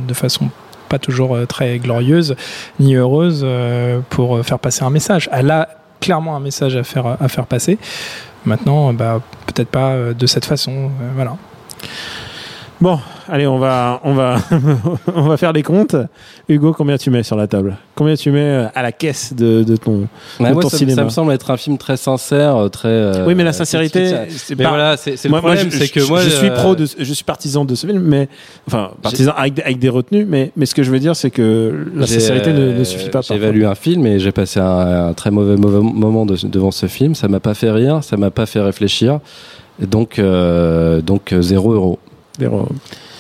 de 0.08 0.14
façon 0.14 0.50
pas 0.88 1.00
toujours 1.00 1.36
euh, 1.36 1.46
très 1.46 1.78
glorieuse 1.80 2.36
ni 2.80 2.96
heureuse 2.96 3.42
euh, 3.44 4.00
pour 4.10 4.38
euh, 4.38 4.44
faire 4.44 4.60
passer 4.60 4.84
un 4.84 4.90
message. 4.90 5.30
Elle 5.32 5.52
a 5.52 5.70
clairement 6.00 6.36
un 6.36 6.40
message 6.40 6.76
à 6.76 6.84
faire, 6.84 7.46
passer. 7.48 7.78
Maintenant, 8.46 8.94
bah, 8.94 9.22
peut-être 9.48 9.70
pas 9.70 10.14
de 10.14 10.28
cette 10.28 10.46
façon. 10.46 10.92
Bon, 12.80 13.00
allez, 13.30 13.48
on 13.48 13.58
va, 13.60 14.00
on 14.04 14.14
va, 14.14 14.38
on 15.16 15.22
va 15.24 15.38
faire 15.38 15.54
les 15.54 15.64
comptes. 15.64 15.96
Hugo, 16.50 16.74
combien 16.74 16.98
tu 16.98 17.10
mets 17.10 17.24
sur 17.24 17.36
la 17.36 17.48
table? 17.48 17.78
Combien 17.96 18.16
tu 18.16 18.32
mets 18.32 18.40
euh, 18.40 18.68
à 18.76 18.82
la 18.82 18.92
caisse 18.92 19.34
de, 19.34 19.64
de 19.64 19.76
ton, 19.76 20.08
Ouais, 20.40 20.50
de 20.50 20.54
moi, 20.54 20.62
ton 20.64 20.70
ça, 20.70 20.78
cinéma? 20.78 20.96
ça 20.96 21.04
me 21.04 21.10
semble 21.10 21.32
être 21.34 21.52
un 21.52 21.58
film 21.58 21.78
très 21.78 21.98
sincère, 21.98 22.56
euh, 22.56 22.70
très. 22.70 22.88
euh, 22.90 23.26
Oui, 23.26 23.36
mais 23.36 23.44
la 23.44 23.54
sincérité, 23.54 24.14
c'est 24.30 24.56
pas- 24.56 24.70
voilà, 24.70 24.98
c'est 24.98 25.22
le 25.24 25.30
moi, 25.30 25.40
problème, 25.40 25.70
je, 25.70 25.78
c'est 25.78 25.88
que 25.90 26.08
moi, 26.08 26.22
je 26.22 26.30
suis 26.30 26.50
pro, 26.52 26.76
de, 26.76 26.86
je 26.98 27.14
suis 27.14 27.24
partisan 27.24 27.66
de 27.66 27.76
ce 27.76 27.88
film, 27.88 28.00
mais 28.02 28.30
enfin 28.68 28.92
partisan 29.02 29.34
avec, 29.36 29.60
avec 29.60 29.80
des 29.80 29.90
retenues, 29.90 30.26
mais 30.28 30.52
mais 30.56 30.66
ce 30.66 30.76
que 30.76 30.84
je 30.84 30.92
veux 30.92 31.00
dire, 31.00 31.16
c'est 31.16 31.32
que 31.32 31.88
la 31.96 32.08
sincérité 32.08 32.54
ne, 32.54 32.72
ne 32.74 32.84
suffit 32.84 33.10
pas. 33.10 33.22
J'ai 33.22 33.36
évalué 33.36 33.66
un 33.66 33.76
film 33.76 34.06
et 34.06 34.20
j'ai 34.20 34.32
passé 34.32 34.60
un, 34.60 35.08
un 35.10 35.14
très 35.14 35.32
mauvais, 35.32 35.56
mauvais 35.58 35.80
moment 35.82 36.26
de- 36.26 36.38
devant 36.48 36.72
ce 36.72 36.86
film. 36.88 37.16
Ça 37.16 37.28
m'a 37.28 37.40
pas 37.40 37.54
fait 37.54 37.72
rire, 37.72 38.04
ça 38.04 38.18
m'a 38.18 38.32
pas 38.32 38.46
fait 38.46 38.62
réfléchir. 38.62 39.20
Donc, 39.80 40.18
euh, 40.20 41.02
donc 41.02 41.34
euh, 41.34 41.42
zéro 41.42 41.74
euro. 41.74 42.00
Zéro. 42.40 42.68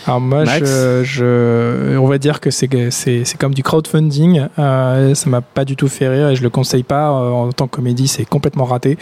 Alors 0.08 0.22
moi, 0.22 0.46
je, 0.66 1.02
je- 1.04 1.98
on 1.98 2.08
va 2.08 2.18
dire 2.18 2.40
que 2.40 2.50
c'est 2.50 2.68
que 2.70 2.90
c'est 2.90 3.26
c'est 3.26 3.38
comme 3.38 3.54
du 3.54 3.62
crowdfunding. 3.62 4.48
Euh, 4.58 5.14
ça 5.14 5.30
m'a 5.30 5.42
pas 5.42 5.66
du 5.66 5.76
tout 5.76 5.90
fait 5.90 6.08
rire 6.08 6.30
et 6.30 6.36
je 6.36 6.44
le 6.44 6.50
conseille 6.50 6.84
pas 6.84 7.10
euh, 7.12 7.30
en 7.30 7.52
tant 7.52 7.68
que 7.68 7.76
comédie. 7.76 8.08
C'est 8.08 8.24
complètement 8.26 8.64
raté. 8.64 8.98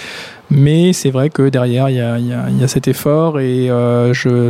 Mais 0.50 0.94
c'est 0.94 1.12
vrai 1.12 1.30
que 1.30 1.48
derrière, 1.50 1.90
il 1.90 1.98
y 1.98 2.02
a, 2.02 2.18
il 2.18 2.28
y 2.28 2.34
a- 2.34 2.46
il 2.50 2.60
y 2.60 2.64
a 2.64 2.68
cet 2.68 2.88
effort 2.88 3.40
et 3.40 3.70
euh, 3.70 4.14
je, 4.14 4.50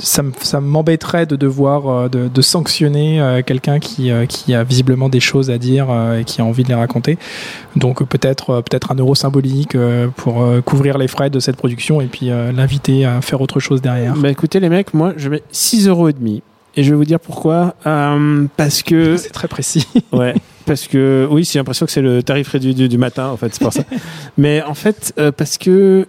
ça 0.00 0.22
me- 0.22 0.32
ça 0.40 0.60
m'embêterait 0.60 1.26
de 1.26 1.36
devoir 1.36 1.86
euh, 1.88 2.08
de, 2.08 2.28
de 2.28 2.42
sanctionner 2.42 3.20
euh, 3.20 3.42
quelqu'un 3.42 3.78
qui, 3.78 4.10
euh, 4.10 4.26
qui 4.26 4.54
a 4.54 4.64
visiblement 4.64 5.08
des 5.08 5.20
choses 5.20 5.50
à 5.50 5.58
dire 5.58 5.86
et 6.18 6.24
qui 6.24 6.40
a 6.40 6.44
envie 6.44 6.62
de 6.64 6.68
les 6.68 6.74
raconter. 6.74 7.18
Donc 7.76 8.02
peut-être 8.04 8.62
peut-être 8.62 8.90
un 8.90 8.96
euro 8.96 9.14
symbolique 9.14 9.76
pour 10.16 10.44
couvrir 10.64 10.98
les 10.98 11.08
frais 11.08 11.30
de 11.30 11.38
cette 11.38 11.56
production 11.56 12.00
et 12.00 12.06
puis 12.06 12.26
l'inviter 12.28 13.04
à 13.04 13.20
faire 13.20 13.40
autre 13.40 13.60
chose 13.60 13.80
derrière. 13.80 14.14
Bah 14.16 14.30
écoutez 14.30 14.58
les 14.60 14.68
mecs, 14.68 14.92
moi 14.94 15.12
je 15.16 15.28
mets 15.28 15.42
6 15.52 15.86
euros 15.88 16.08
et 16.08 16.12
demi. 16.12 16.42
Et 16.76 16.84
je 16.84 16.90
vais 16.90 16.96
vous 16.96 17.04
dire 17.04 17.18
pourquoi. 17.18 17.74
Euh, 17.86 18.44
parce 18.56 18.82
que 18.82 19.16
C'est 19.18 19.30
très 19.30 19.48
précis. 19.48 19.86
Ouais, 20.12 20.34
parce 20.66 20.86
que 20.86 21.26
oui, 21.30 21.42
j'ai 21.50 21.58
l'impression 21.58 21.84
que 21.84 21.90
c'est 21.92 22.00
le 22.02 22.22
tarif 22.22 22.48
réduit 22.48 22.74
du, 22.74 22.88
du 22.88 22.96
matin, 22.98 23.28
en 23.28 23.36
fait, 23.36 23.52
c'est 23.52 23.62
pour 23.62 23.72
ça. 23.72 23.82
Mais 24.38 24.62
en 24.62 24.74
fait, 24.74 25.12
euh, 25.18 25.32
parce 25.32 25.58
que 25.58 26.06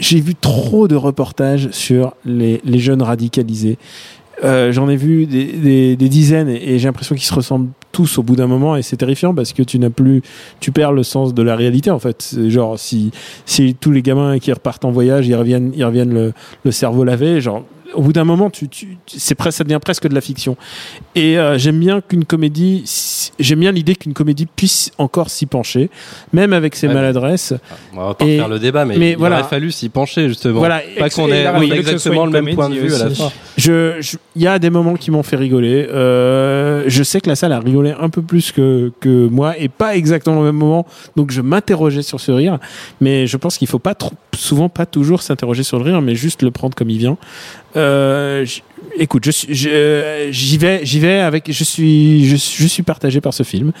j'ai 0.00 0.20
vu 0.20 0.34
trop 0.34 0.88
de 0.88 0.96
reportages 0.96 1.70
sur 1.70 2.14
les, 2.24 2.60
les 2.64 2.78
jeunes 2.78 3.02
radicalisés. 3.02 3.78
Euh, 4.42 4.72
J'en 4.72 4.88
ai 4.88 4.96
vu 4.96 5.26
des, 5.26 5.96
des, 5.96 6.08
dizaines 6.08 6.48
et, 6.48 6.74
et 6.74 6.78
j'ai 6.78 6.88
l'impression 6.88 7.14
qu'ils 7.14 7.24
se 7.24 7.34
ressemblent 7.34 7.68
tous 7.92 8.18
au 8.18 8.22
bout 8.22 8.36
d'un 8.36 8.46
moment 8.46 8.76
et 8.76 8.82
c'est 8.82 8.96
terrifiant 8.96 9.34
parce 9.34 9.52
que 9.52 9.62
tu 9.62 9.78
n'as 9.78 9.90
plus, 9.90 10.22
tu 10.60 10.70
perds 10.72 10.92
le 10.92 11.02
sens 11.02 11.34
de 11.34 11.42
la 11.42 11.56
réalité 11.56 11.90
en 11.90 11.98
fait. 11.98 12.36
Genre 12.48 12.78
si 12.78 13.10
si 13.46 13.74
tous 13.74 13.90
les 13.90 14.02
gamins 14.02 14.38
qui 14.38 14.52
repartent 14.52 14.84
en 14.84 14.90
voyage, 14.90 15.26
ils 15.26 15.34
reviennent, 15.34 15.72
ils 15.74 15.84
reviennent 15.84 16.14
le, 16.14 16.32
le 16.64 16.70
cerveau 16.70 17.04
lavé, 17.04 17.40
genre 17.40 17.64
au 17.92 18.02
bout 18.02 18.12
d'un 18.12 18.22
moment, 18.22 18.50
tu, 18.50 18.68
tu, 18.68 18.98
c'est 19.08 19.34
presque, 19.34 19.58
ça 19.58 19.64
devient 19.64 19.80
presque 19.84 20.06
de 20.06 20.14
la 20.14 20.20
fiction. 20.20 20.56
Et 21.16 21.36
euh, 21.40 21.58
j'aime 21.58 21.80
bien 21.80 22.00
qu'une 22.00 22.24
comédie, 22.24 22.84
j'aime 23.40 23.58
bien 23.58 23.72
l'idée 23.72 23.96
qu'une 23.96 24.12
comédie 24.12 24.46
puisse 24.46 24.92
encore 24.96 25.28
s'y 25.28 25.44
pencher, 25.46 25.90
même 26.32 26.52
avec 26.52 26.76
ses 26.76 26.86
Ouais, 26.86 26.94
maladresses. 26.94 27.52
On 27.92 28.06
va 28.06 28.14
pas 28.14 28.24
Et- 28.26 28.36
faire 28.36 28.48
le 28.48 28.60
débat, 28.60 28.84
mais, 28.84 28.96
mais 28.96 29.10
il 29.10 29.16
voilà. 29.16 29.40
aurait 29.40 29.48
fallu 29.48 29.72
s'y 29.72 29.88
pencher 29.88 30.28
justement. 30.28 30.60
Voilà, 30.60 30.82
pas 31.00 31.10
qu'on 31.10 31.26
ait 31.32 31.44
exactement 31.76 32.26
le 32.26 32.30
même 32.30 32.54
point 32.54 32.68
de 32.68 32.76
vue 32.76 32.94
à 32.94 32.98
la 33.06 33.10
fin. 33.10 33.32
Je- 33.56 34.00
il 34.36 34.42
y 34.42 34.46
a 34.46 34.60
des 34.60 34.70
moments 34.70 34.94
qui 34.94 35.10
m'ont 35.10 35.24
fait 35.24 35.34
rigoler. 35.34 35.88
Euh, 35.90 36.84
je 36.86 37.02
sais 37.02 37.20
que 37.20 37.28
la 37.28 37.34
salle 37.34 37.52
a 37.52 37.58
rigolé 37.58 37.79
un 37.88 38.08
peu 38.10 38.22
plus 38.22 38.52
que 38.52 38.92
que 39.00 39.26
moi 39.28 39.58
et 39.58 39.68
pas 39.68 39.96
exactement 39.96 40.40
au 40.40 40.44
même 40.44 40.56
moment. 40.56 40.86
Donc 41.16 41.30
je 41.30 41.40
m'interrogeais 41.40 42.02
sur 42.02 42.20
ce 42.20 42.32
rire, 42.32 42.58
mais 43.00 43.26
je 43.26 43.36
pense 43.36 43.58
qu'il 43.58 43.68
faut 43.68 43.78
pas 43.78 43.94
trop, 43.94 44.12
souvent 44.34 44.68
pas 44.68 44.86
toujours 44.86 45.22
s'interroger 45.22 45.62
sur 45.62 45.78
le 45.78 45.84
rire, 45.84 46.00
mais 46.02 46.14
juste 46.14 46.42
le 46.42 46.50
prendre 46.50 46.74
comme 46.74 46.90
il 46.90 46.98
vient. 46.98 47.16
Euh, 47.76 48.44
écoute, 48.98 49.24
je 49.24 49.30
je- 49.48 50.28
j'y 50.30 50.58
vais, 50.58 50.80
j'y 50.84 50.98
vais 50.98 51.20
avec, 51.20 51.50
je 51.52 51.64
suis, 51.64 52.26
je, 52.26 52.36
suis- 52.36 52.62
je 52.64 52.68
suis 52.68 52.82
partagé 52.82 53.20
par 53.20 53.32
ce 53.34 53.42
film 53.44 53.72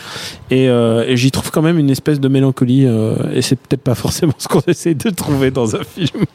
et, 0.50 0.68
euh, 0.68 1.04
et 1.08 1.16
j'y 1.16 1.30
trouve 1.30 1.39
quand 1.50 1.62
même 1.62 1.78
une 1.78 1.90
espèce 1.90 2.20
de 2.20 2.28
mélancolie 2.28 2.86
euh, 2.86 3.14
et 3.32 3.42
c'est 3.42 3.56
peut-être 3.56 3.82
pas 3.82 3.94
forcément 3.94 4.32
ce 4.38 4.48
qu'on 4.48 4.60
essaie 4.66 4.94
de 4.94 5.10
trouver 5.10 5.50
dans 5.50 5.74
un 5.76 5.82
film. 5.84 6.24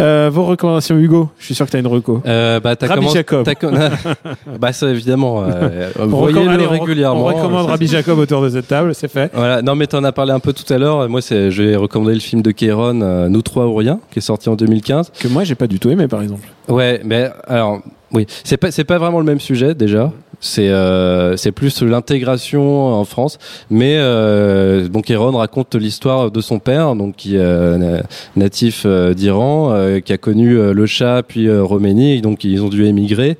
Euh, 0.00 0.28
vos 0.32 0.44
recommandations, 0.44 0.96
Hugo. 0.98 1.28
Je 1.38 1.44
suis 1.44 1.54
sûr 1.54 1.66
que 1.66 1.70
tu 1.70 1.76
as 1.76 1.80
une 1.80 1.86
reco. 1.86 2.20
Euh, 2.26 2.58
bah, 2.58 2.74
t'as 2.74 2.88
Rabbi 2.88 3.00
comment- 3.02 3.12
Jacob. 3.12 3.48
bah, 4.60 4.72
ça, 4.72 4.88
évidemment. 4.90 5.42
Euh, 5.44 5.88
recommande- 5.96 6.32
Voyez-le 6.32 6.66
régulièrement. 6.66 7.20
On 7.20 7.24
recommande 7.26 7.66
Rabbi 7.66 7.86
Jacob 7.86 8.18
autour 8.18 8.42
de 8.42 8.48
cette 8.50 8.66
table, 8.66 8.94
c'est 8.94 9.08
fait. 9.10 9.30
Voilà. 9.32 9.62
Non, 9.62 9.76
mais 9.76 9.86
t'en 9.86 10.02
as 10.02 10.10
parlé 10.12 10.32
un 10.32 10.40
peu 10.40 10.52
tout 10.52 10.70
à 10.72 10.78
l'heure. 10.78 11.08
Moi, 11.08 11.20
je 11.20 11.62
vais 11.62 11.76
recommander 11.76 12.14
le 12.14 12.20
film 12.20 12.42
de 12.42 12.50
Kéron, 12.50 12.94
Nous 13.28 13.42
trois 13.42 13.66
ou 13.66 13.74
rien, 13.76 14.00
qui 14.10 14.18
est 14.18 14.22
sorti 14.22 14.48
en 14.48 14.56
2015. 14.56 15.12
Que 15.18 15.28
moi, 15.28 15.44
j'ai 15.44 15.54
pas 15.54 15.68
du 15.68 15.78
tout 15.78 15.90
aimé, 15.90 16.08
par 16.08 16.22
exemple. 16.22 16.46
Ouais, 16.68 17.00
mais 17.04 17.30
alors, 17.46 17.80
oui, 18.12 18.26
c'est 18.44 18.56
pas, 18.56 18.70
c'est 18.70 18.84
pas 18.84 18.98
vraiment 18.98 19.20
le 19.20 19.26
même 19.26 19.40
sujet 19.40 19.74
déjà. 19.74 20.10
C'est, 20.38 20.68
euh, 20.68 21.36
c'est 21.36 21.50
plus 21.50 21.82
l'intégration 21.82 22.86
en 22.94 23.04
France. 23.04 23.38
Mais 23.70 23.96
euh, 23.96 24.88
bon, 24.88 25.00
Kéron 25.00 25.30
raconte 25.36 25.74
l'histoire 25.74 26.30
de 26.30 26.40
son 26.40 26.58
père, 26.58 26.94
donc 26.94 27.16
qui 27.16 27.36
est 27.36 27.40
euh, 27.40 27.78
na- 27.78 28.02
natif 28.36 28.82
euh, 28.84 29.14
d'Iran, 29.14 29.72
euh, 29.72 30.00
qui 30.00 30.12
a 30.12 30.18
connu 30.18 30.56
le 30.72 30.86
Shah 30.86 31.22
puis 31.26 31.50
Roménie, 31.50 32.20
donc 32.20 32.44
ils 32.44 32.62
ont 32.62 32.68
dû 32.68 32.84
émigrer 32.84 33.38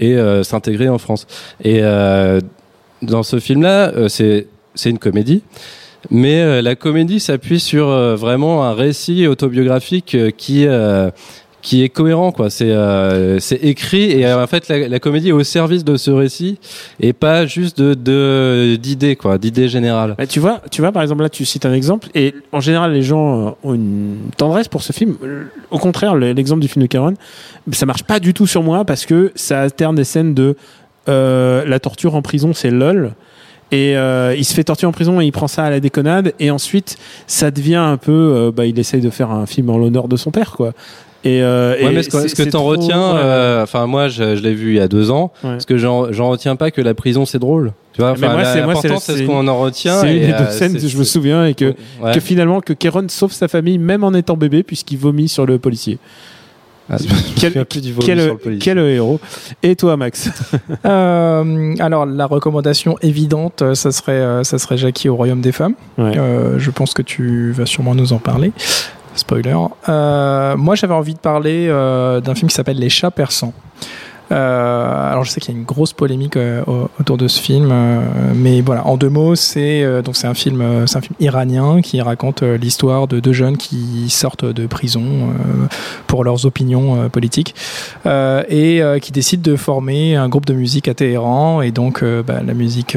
et 0.00 0.16
s'intégrer 0.42 0.88
en 0.88 0.98
France. 0.98 1.26
Et 1.62 1.80
dans 3.02 3.22
ce 3.22 3.38
film-là, 3.38 3.92
c'est, 4.08 4.46
c'est 4.74 4.90
une 4.90 4.98
comédie. 4.98 5.42
Mais 6.10 6.62
la 6.62 6.76
comédie 6.76 7.20
s'appuie 7.20 7.60
sur 7.60 7.88
vraiment 8.16 8.64
un 8.64 8.72
récit 8.72 9.26
autobiographique 9.26 10.16
qui 10.36 10.66
qui 11.62 11.82
est 11.82 11.88
cohérent 11.88 12.32
quoi. 12.32 12.50
C'est 12.50 12.70
euh, 12.70 13.38
écrit 13.62 14.10
et 14.12 14.26
euh, 14.26 14.42
en 14.42 14.46
fait 14.46 14.68
la, 14.68 14.98
comédie 15.00 15.30
est 15.30 15.32
au 15.32 15.42
service 15.42 15.84
de 15.84 15.96
ce 15.96 16.10
récit 16.10 16.58
et 17.00 17.12
pas 17.12 17.46
juste 17.46 17.80
d'idées 17.82 19.16
quoi, 19.16 19.38
d'idées 19.38 19.68
générales. 19.68 20.14
Bah, 20.16 20.26
tu 20.26 20.40
vois, 20.40 20.60
tu 20.70 20.80
vois, 20.80 20.92
par 20.92 21.02
exemple, 21.02 21.22
là, 21.22 21.28
tu 21.28 21.44
cites 21.44 21.66
un 21.66 21.72
exemple, 21.72 22.08
et 22.14 22.34
en 22.52 22.60
général, 22.60 22.92
les 22.92 23.02
gens 23.02 23.48
euh, 23.48 23.50
ont 23.64 23.74
une 23.74 24.16
tendresse 24.36 24.68
pour 24.68 24.82
ce 24.82 24.92
film. 24.92 25.16
Au 25.70 25.78
contraire, 25.78 26.14
le- 26.14 26.32
l'exemple 26.32 26.60
du 26.60 26.68
film 26.68 26.82
de 26.82 26.88
Caron, 26.88 27.14
ça 27.72 27.86
marche 27.86 28.04
pas 28.04 28.20
du 28.20 28.34
tout 28.34 28.46
sur 28.46 28.62
moi 28.62 28.84
parce 28.84 29.06
que 29.06 29.32
ça 29.34 29.60
alterne 29.60 29.96
des 29.96 30.04
scènes 30.04 30.34
de 30.34 30.56
la 31.06 31.78
torture 31.80 32.14
en 32.14 32.22
prison, 32.22 32.52
c'est 32.52 32.70
lol. 32.70 33.12
Et 33.72 33.92
il 33.92 34.44
se 34.44 34.54
fait 34.54 34.64
torturer 34.64 34.88
en 34.88 34.92
prison 34.92 35.20
et 35.20 35.24
il 35.26 35.32
prend 35.32 35.48
ça 35.48 35.64
à 35.64 35.70
la 35.70 35.80
déconnade. 35.80 36.34
Et 36.38 36.50
ensuite, 36.50 36.98
ça 37.26 37.50
devient 37.50 37.76
un 37.76 37.96
peu. 37.96 38.52
bah, 38.54 38.66
il 38.66 38.78
essaye 38.78 39.00
de 39.00 39.08
faire 39.10 39.30
un 39.30 39.46
film 39.46 39.70
en 39.70 39.78
l'honneur 39.78 40.06
de 40.06 40.16
son 40.16 40.30
père, 40.30 40.52
quoi. 40.52 40.72
Et, 41.24 41.42
euh, 41.42 41.72
Ouais, 41.74 41.84
et 41.92 41.94
mais 41.96 42.02
ce 42.04 42.08
que, 42.10 42.20
c'est- 42.20 42.28
ce 42.28 42.34
que 42.36 42.42
t'en 42.48 42.58
trop- 42.60 42.68
retiens, 42.70 43.16
euh, 43.16 43.62
enfin 43.64 43.86
moi 43.86 44.06
je, 44.08 44.36
je 44.36 44.42
l'ai 44.42 44.54
vu 44.54 44.70
il 44.70 44.76
y 44.76 44.80
a 44.80 44.86
deux 44.86 45.10
ans, 45.10 45.32
Ouais. 45.42 45.50
parce 45.50 45.64
que 45.64 45.76
j'en 45.76 46.12
j'en 46.12 46.30
retiens 46.30 46.54
pas 46.54 46.70
que 46.70 46.80
la 46.80 46.94
prison 46.94 47.26
c'est 47.26 47.40
drôle. 47.40 47.72
Tu 47.92 48.00
vois, 48.02 48.12
Mais 48.16 48.26
enfin, 48.28 48.34
moi, 48.36 48.44
c'est- 48.44 48.62
moi, 48.64 48.74
c'est- 48.76 48.96
c'est 49.00 49.16
ce 49.18 49.22
qu'on 49.24 49.48
en 49.48 49.58
retient. 49.58 50.00
C'est 50.00 50.14
une 50.14 50.20
des 50.20 50.26
deux 50.28 50.34
euh, 50.44 50.50
scènes 50.52 50.72
c'est- 50.74 50.78
que 50.82 50.86
je 50.86 50.96
me 50.96 51.02
souviens 51.02 51.44
et 51.46 51.54
que, 51.54 51.74
Ouais. 52.00 52.12
que 52.14 52.20
finalement 52.20 52.60
que 52.60 52.72
Kéron 52.72 53.06
sauve 53.08 53.32
sa 53.32 53.48
famille 53.48 53.78
même 53.78 54.04
en 54.04 54.14
étant 54.14 54.36
bébé 54.36 54.62
puisqu'il 54.62 54.98
vomit 54.98 55.26
sur 55.28 55.44
le 55.46 55.58
policier. 55.58 55.98
Ah, 56.90 56.96
Quel, 57.36 57.50
souviens 57.50 57.64
plus 57.66 57.80
du 57.82 57.92
vomi 57.92 58.06
quel- 58.06 58.20
sur 58.22 58.32
le 58.32 58.38
policier. 58.38 58.72
quel 58.72 58.78
héros. 58.78 59.20
Et 59.62 59.74
toi, 59.76 59.96
Max? 59.98 60.30
Euh, 60.86 61.74
alors 61.80 62.06
la 62.06 62.24
recommandation 62.26 62.96
évidente, 63.02 63.62
ça 63.74 63.90
serait, 63.92 64.42
ça 64.44 64.58
serait 64.58 64.78
Jackie 64.78 65.08
au 65.08 65.16
royaume 65.16 65.40
des 65.42 65.52
femmes. 65.52 65.74
Ouais. 65.98 66.16
Euh, 66.16 66.58
je 66.58 66.70
pense 66.70 66.94
que 66.94 67.02
tu 67.02 67.50
vas 67.52 67.66
sûrement 67.66 67.94
nous 67.94 68.12
en 68.14 68.18
parler. 68.18 68.52
Spoiler. 69.18 69.56
Euh, 69.88 70.56
moi, 70.56 70.74
j'avais 70.74 70.94
envie 70.94 71.14
de 71.14 71.18
parler 71.18 71.66
euh, 71.68 72.20
d'un 72.20 72.34
film 72.34 72.48
qui 72.48 72.54
s'appelle 72.54 72.78
Les 72.78 72.88
chats 72.88 73.10
persans. 73.10 73.52
Euh, 74.30 75.10
alors 75.10 75.24
je 75.24 75.30
sais 75.30 75.40
qu'il 75.40 75.54
y 75.54 75.56
a 75.56 75.58
une 75.60 75.64
grosse 75.64 75.92
polémique 75.94 76.36
euh, 76.36 76.62
au- 76.66 76.90
autour 77.00 77.16
de 77.16 77.28
ce 77.28 77.40
film, 77.40 77.70
euh, 77.72 78.00
mais 78.34 78.60
voilà, 78.60 78.86
en 78.86 78.96
deux 78.96 79.08
mots, 79.08 79.34
c'est 79.34 79.82
euh, 79.82 80.02
donc 80.02 80.16
c'est 80.16 80.26
un 80.26 80.34
film, 80.34 80.86
c'est 80.86 80.98
un 80.98 81.00
film 81.00 81.14
iranien 81.20 81.80
qui 81.80 82.00
raconte 82.00 82.42
l'histoire 82.42 83.08
de 83.08 83.20
deux 83.20 83.32
jeunes 83.32 83.56
qui 83.56 84.10
sortent 84.10 84.44
de 84.44 84.66
prison 84.66 85.02
pour 86.06 86.24
leurs 86.24 86.44
opinions 86.46 87.08
politiques 87.08 87.54
et 88.06 88.82
qui 89.00 89.12
décident 89.12 89.42
de 89.50 89.56
former 89.56 90.16
un 90.16 90.28
groupe 90.28 90.46
de 90.46 90.54
musique 90.54 90.88
à 90.88 90.94
Téhéran. 90.94 91.62
Et 91.62 91.70
donc, 91.70 92.04
bah, 92.26 92.40
la 92.46 92.54
musique, 92.54 92.96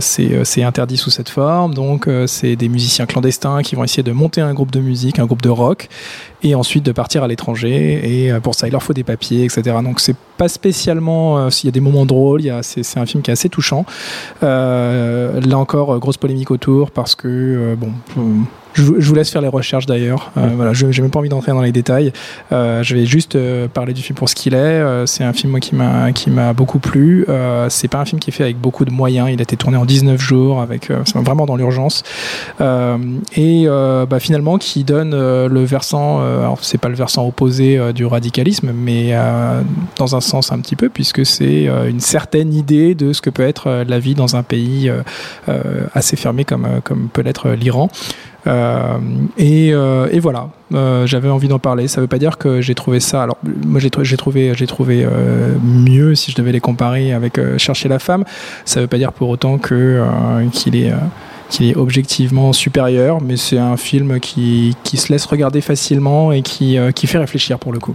c'est 0.00 0.62
interdit 0.62 0.96
sous 0.96 1.10
cette 1.10 1.28
forme. 1.28 1.74
Donc, 1.74 2.08
c'est 2.26 2.56
des 2.56 2.68
musiciens 2.68 3.06
clandestins 3.06 3.62
qui 3.62 3.74
vont 3.74 3.84
essayer 3.84 4.02
de 4.02 4.12
monter 4.12 4.40
un 4.40 4.54
groupe 4.54 4.70
de 4.70 4.80
musique, 4.80 5.18
un 5.18 5.26
groupe 5.26 5.42
de 5.42 5.48
rock, 5.50 5.88
et 6.42 6.54
ensuite 6.54 6.84
de 6.84 6.92
partir 6.92 7.22
à 7.22 7.28
l'étranger. 7.28 8.00
Et 8.26 8.32
pour 8.40 8.54
ça, 8.54 8.66
il 8.68 8.70
leur 8.72 8.82
faut 8.82 8.92
des 8.94 9.04
papiers, 9.04 9.44
etc. 9.44 9.62
Donc, 9.82 10.00
c'est 10.00 10.16
pas 10.36 10.48
spécialement. 10.68 11.36
euh, 11.38 11.50
S'il 11.50 11.68
y 11.68 11.68
a 11.68 11.72
des 11.72 11.80
moments 11.80 12.06
drôles, 12.06 12.40
il 12.40 12.46
y 12.46 12.50
a- 12.50 12.62
c'est 12.62 12.82
c'est 12.82 12.98
un 12.98 13.04
film 13.06 13.22
qui 13.22 13.30
est 13.30 13.32
assez 13.32 13.50
touchant. 13.50 13.84
Euh, 14.42 15.40
là 15.42 15.58
encore, 15.58 15.92
euh, 15.92 15.98
grosse 15.98 16.16
polémique 16.16 16.50
autour 16.50 16.90
parce 16.90 17.14
que, 17.14 17.76
bon. 17.78 17.92
Je, 18.74 18.82
vous- 18.82 18.96
je 19.00 19.08
vous 19.08 19.14
laisse 19.14 19.30
faire 19.30 19.40
les 19.40 19.48
recherches 19.48 19.86
d'ailleurs. 19.86 20.30
Euh, 20.36 20.48
voilà, 20.54 20.72
je 20.74 20.86
n'ai 20.86 21.00
même 21.00 21.10
pas 21.10 21.18
envie 21.20 21.28
d'entrer 21.30 21.52
dans 21.52 21.62
les 21.62 21.72
détails. 21.72 22.12
Euh, 22.52 22.82
je 22.82 22.94
vais 22.94 23.06
juste 23.06 23.36
euh, 23.36 23.66
parler 23.68 23.92
du 23.94 24.02
film 24.02 24.16
pour 24.16 24.28
ce 24.28 24.34
qu'il 24.34 24.52
est. 24.54 24.58
Euh, 24.58 25.06
c'est 25.06 25.24
un 25.24 25.32
film 25.32 25.52
moi, 25.52 25.60
qui 25.60 25.74
m'a 25.74 26.12
qui 26.12 26.30
m'a 26.30 26.52
beaucoup 26.52 26.78
plu. 26.78 27.24
Euh, 27.28 27.68
c'est 27.70 27.88
pas 27.88 27.98
un 28.00 28.04
film 28.04 28.20
qui 28.20 28.30
est 28.30 28.32
fait 28.32 28.42
avec 28.44 28.58
beaucoup 28.58 28.84
de 28.84 28.90
moyens. 28.90 29.28
Il 29.32 29.38
a 29.38 29.42
été 29.42 29.56
tourné 29.56 29.76
en 29.76 29.84
19 29.86 30.20
jours, 30.20 30.60
avec 30.60 30.90
euh, 30.90 31.02
vraiment 31.14 31.46
dans 31.46 31.56
l'urgence. 31.56 32.02
Euh, 32.60 32.98
et 33.34 33.64
euh, 33.66 34.06
bah, 34.06 34.20
finalement, 34.20 34.58
qui 34.58 34.84
donne 34.84 35.12
euh, 35.14 35.48
le 35.48 35.64
versant. 35.64 36.20
Euh, 36.20 36.40
alors 36.40 36.58
c'est 36.62 36.78
pas 36.78 36.88
le 36.88 36.94
versant 36.96 37.26
opposé 37.26 37.80
du 37.94 38.04
radicalisme, 38.06 38.72
mais 38.74 39.10
euh, 39.12 39.62
dans 39.98 40.16
un 40.16 40.20
sens 40.20 40.52
un 40.52 40.58
petit 40.58 40.76
peu, 40.76 40.88
puisque 40.88 41.24
c'est 41.24 41.68
euh, 41.68 41.88
une 41.88 42.00
certaine 42.00 42.52
idée 42.52 42.94
de 42.94 43.12
ce 43.12 43.22
que 43.22 43.30
peut 43.30 43.46
être 43.46 43.84
la 43.86 43.98
vie 43.98 44.14
dans 44.14 44.36
un 44.36 44.42
pays 44.42 44.90
assez 45.94 46.16
fermé 46.16 46.44
comme 46.44 46.66
comme 46.82 47.08
peut 47.12 47.22
l'être 47.22 47.50
l'Iran. 47.50 47.88
Euh, 48.46 48.98
et, 49.38 49.72
euh, 49.72 50.08
et 50.10 50.20
voilà, 50.20 50.48
Euh, 50.72 51.06
j'avais 51.06 51.28
envie 51.28 51.46
d'en 51.46 51.60
parler. 51.60 51.86
Ça 51.86 52.00
veut 52.00 52.08
pas 52.08 52.18
dire 52.18 52.36
que 52.36 52.60
j'ai 52.60 52.74
trouvé 52.74 52.98
ça. 52.98 53.22
Alors, 53.22 53.38
moi, 53.64 53.78
j'ai 53.78 53.90
trou- 53.90 54.02
j'ai 54.02 54.16
trouvé, 54.16 54.52
j'ai 54.54 54.66
trouvé 54.66 55.06
mieux 55.62 56.16
si 56.16 56.32
je 56.32 56.36
devais 56.36 56.50
les 56.52 56.60
comparer 56.60 57.12
avec 57.12 57.38
Chercher 57.58 57.88
la 57.88 57.98
femme. 58.00 58.24
Ça 58.64 58.80
veut 58.80 58.88
pas 58.88 58.98
dire 58.98 59.12
pour 59.12 59.28
autant 59.28 59.58
qu'il 59.58 60.74
est 60.76 61.76
objectivement 61.76 62.52
supérieur, 62.52 63.20
mais 63.22 63.36
c'est 63.36 63.58
un 63.58 63.76
film 63.76 64.18
qui, 64.18 64.74
se 64.82 65.12
laisse 65.12 65.26
regarder 65.26 65.60
facilement 65.60 66.32
et 66.32 66.42
qui 66.42 66.76
fait 67.06 67.18
réfléchir 67.18 67.58
pour 67.60 67.72
le 67.72 67.78
coup. 67.78 67.94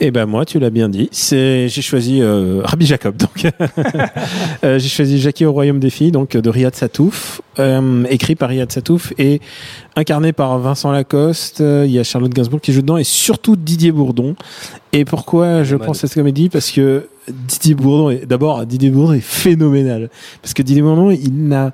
Eh 0.00 0.12
ben 0.12 0.26
moi, 0.26 0.44
tu 0.44 0.60
l'as 0.60 0.70
bien 0.70 0.88
dit. 0.88 1.08
C'est 1.10 1.68
j'ai 1.68 1.82
choisi 1.82 2.22
euh, 2.22 2.62
Rabbi 2.64 2.86
Jacob. 2.86 3.16
Donc 3.16 3.46
Euh, 4.64 4.78
j'ai 4.78 4.88
choisi 4.88 5.20
Jackie 5.20 5.44
au 5.44 5.52
royaume 5.52 5.78
des 5.78 5.90
filles, 5.90 6.10
donc 6.10 6.36
de 6.36 6.50
Riyad 6.50 6.74
Satouf, 6.74 7.40
euh, 7.58 8.04
écrit 8.10 8.34
par 8.34 8.48
Riyad 8.48 8.70
Satouf 8.70 9.12
et 9.18 9.40
incarné 9.94 10.32
par 10.32 10.58
Vincent 10.58 10.90
Lacoste. 10.90 11.60
Euh, 11.60 11.84
Il 11.86 11.92
y 11.92 11.98
a 11.98 12.04
Charlotte 12.04 12.32
Gainsbourg 12.32 12.60
qui 12.60 12.72
joue 12.72 12.82
dedans 12.82 12.96
et 12.96 13.04
surtout 13.04 13.54
Didier 13.54 13.92
Bourdon. 13.92 14.34
Et 14.92 15.04
pourquoi 15.04 15.62
je 15.62 15.76
pense 15.76 16.02
à 16.02 16.08
cette 16.08 16.14
comédie? 16.14 16.48
Parce 16.48 16.70
que 16.70 17.08
Didier 17.28 17.74
Bourdon 17.74 18.10
est 18.10 18.26
d'abord 18.26 18.66
Didier 18.66 18.90
Bourdon 18.90 19.12
est 19.12 19.20
phénoménal. 19.20 20.10
Parce 20.42 20.54
que 20.54 20.62
Didier 20.62 20.82
Bourdon, 20.82 21.10
il 21.10 21.46
n'a 21.46 21.72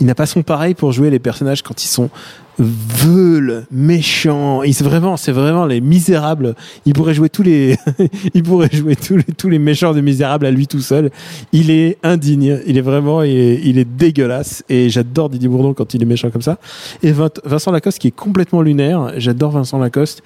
il 0.00 0.06
n'a 0.06 0.14
pas 0.14 0.26
son 0.26 0.42
pareil 0.42 0.74
pour 0.74 0.92
jouer 0.92 1.10
les 1.10 1.18
personnages 1.18 1.62
quand 1.62 1.82
ils 1.82 1.88
sont 1.88 2.10
veules, 2.58 3.64
méchants. 3.70 4.62
Il 4.62 4.74
c'est 4.74 4.84
vraiment, 4.84 5.16
c'est 5.16 5.32
vraiment 5.32 5.66
les 5.66 5.80
misérables. 5.80 6.54
Il 6.84 6.92
pourrait 6.94 7.14
jouer 7.14 7.28
tous 7.28 7.42
les, 7.42 7.76
il 8.34 8.42
pourrait 8.42 8.70
jouer 8.72 8.96
tous 8.96 9.16
les, 9.16 9.24
tous 9.24 9.48
les 9.48 9.58
méchants 9.58 9.92
de 9.94 10.00
misérables 10.00 10.46
à 10.46 10.50
lui 10.50 10.66
tout 10.66 10.80
seul. 10.80 11.10
Il 11.52 11.70
est 11.70 11.98
indigne. 12.02 12.60
Il 12.66 12.78
est 12.78 12.82
vraiment, 12.82 13.22
il 13.22 13.36
est, 13.36 13.60
il 13.64 13.78
est 13.78 13.84
dégueulasse. 13.88 14.64
Et 14.68 14.88
j'adore 14.88 15.28
Didier 15.30 15.48
Bourdon 15.48 15.74
quand 15.74 15.94
il 15.94 16.02
est 16.02 16.06
méchant 16.06 16.30
comme 16.30 16.42
ça. 16.42 16.58
Et 17.02 17.12
Vin- 17.12 17.28
Vincent 17.44 17.70
Lacoste 17.72 17.98
qui 17.98 18.08
est 18.08 18.16
complètement 18.16 18.62
lunaire. 18.62 19.12
J'adore 19.16 19.50
Vincent 19.52 19.78
Lacoste. 19.78 20.22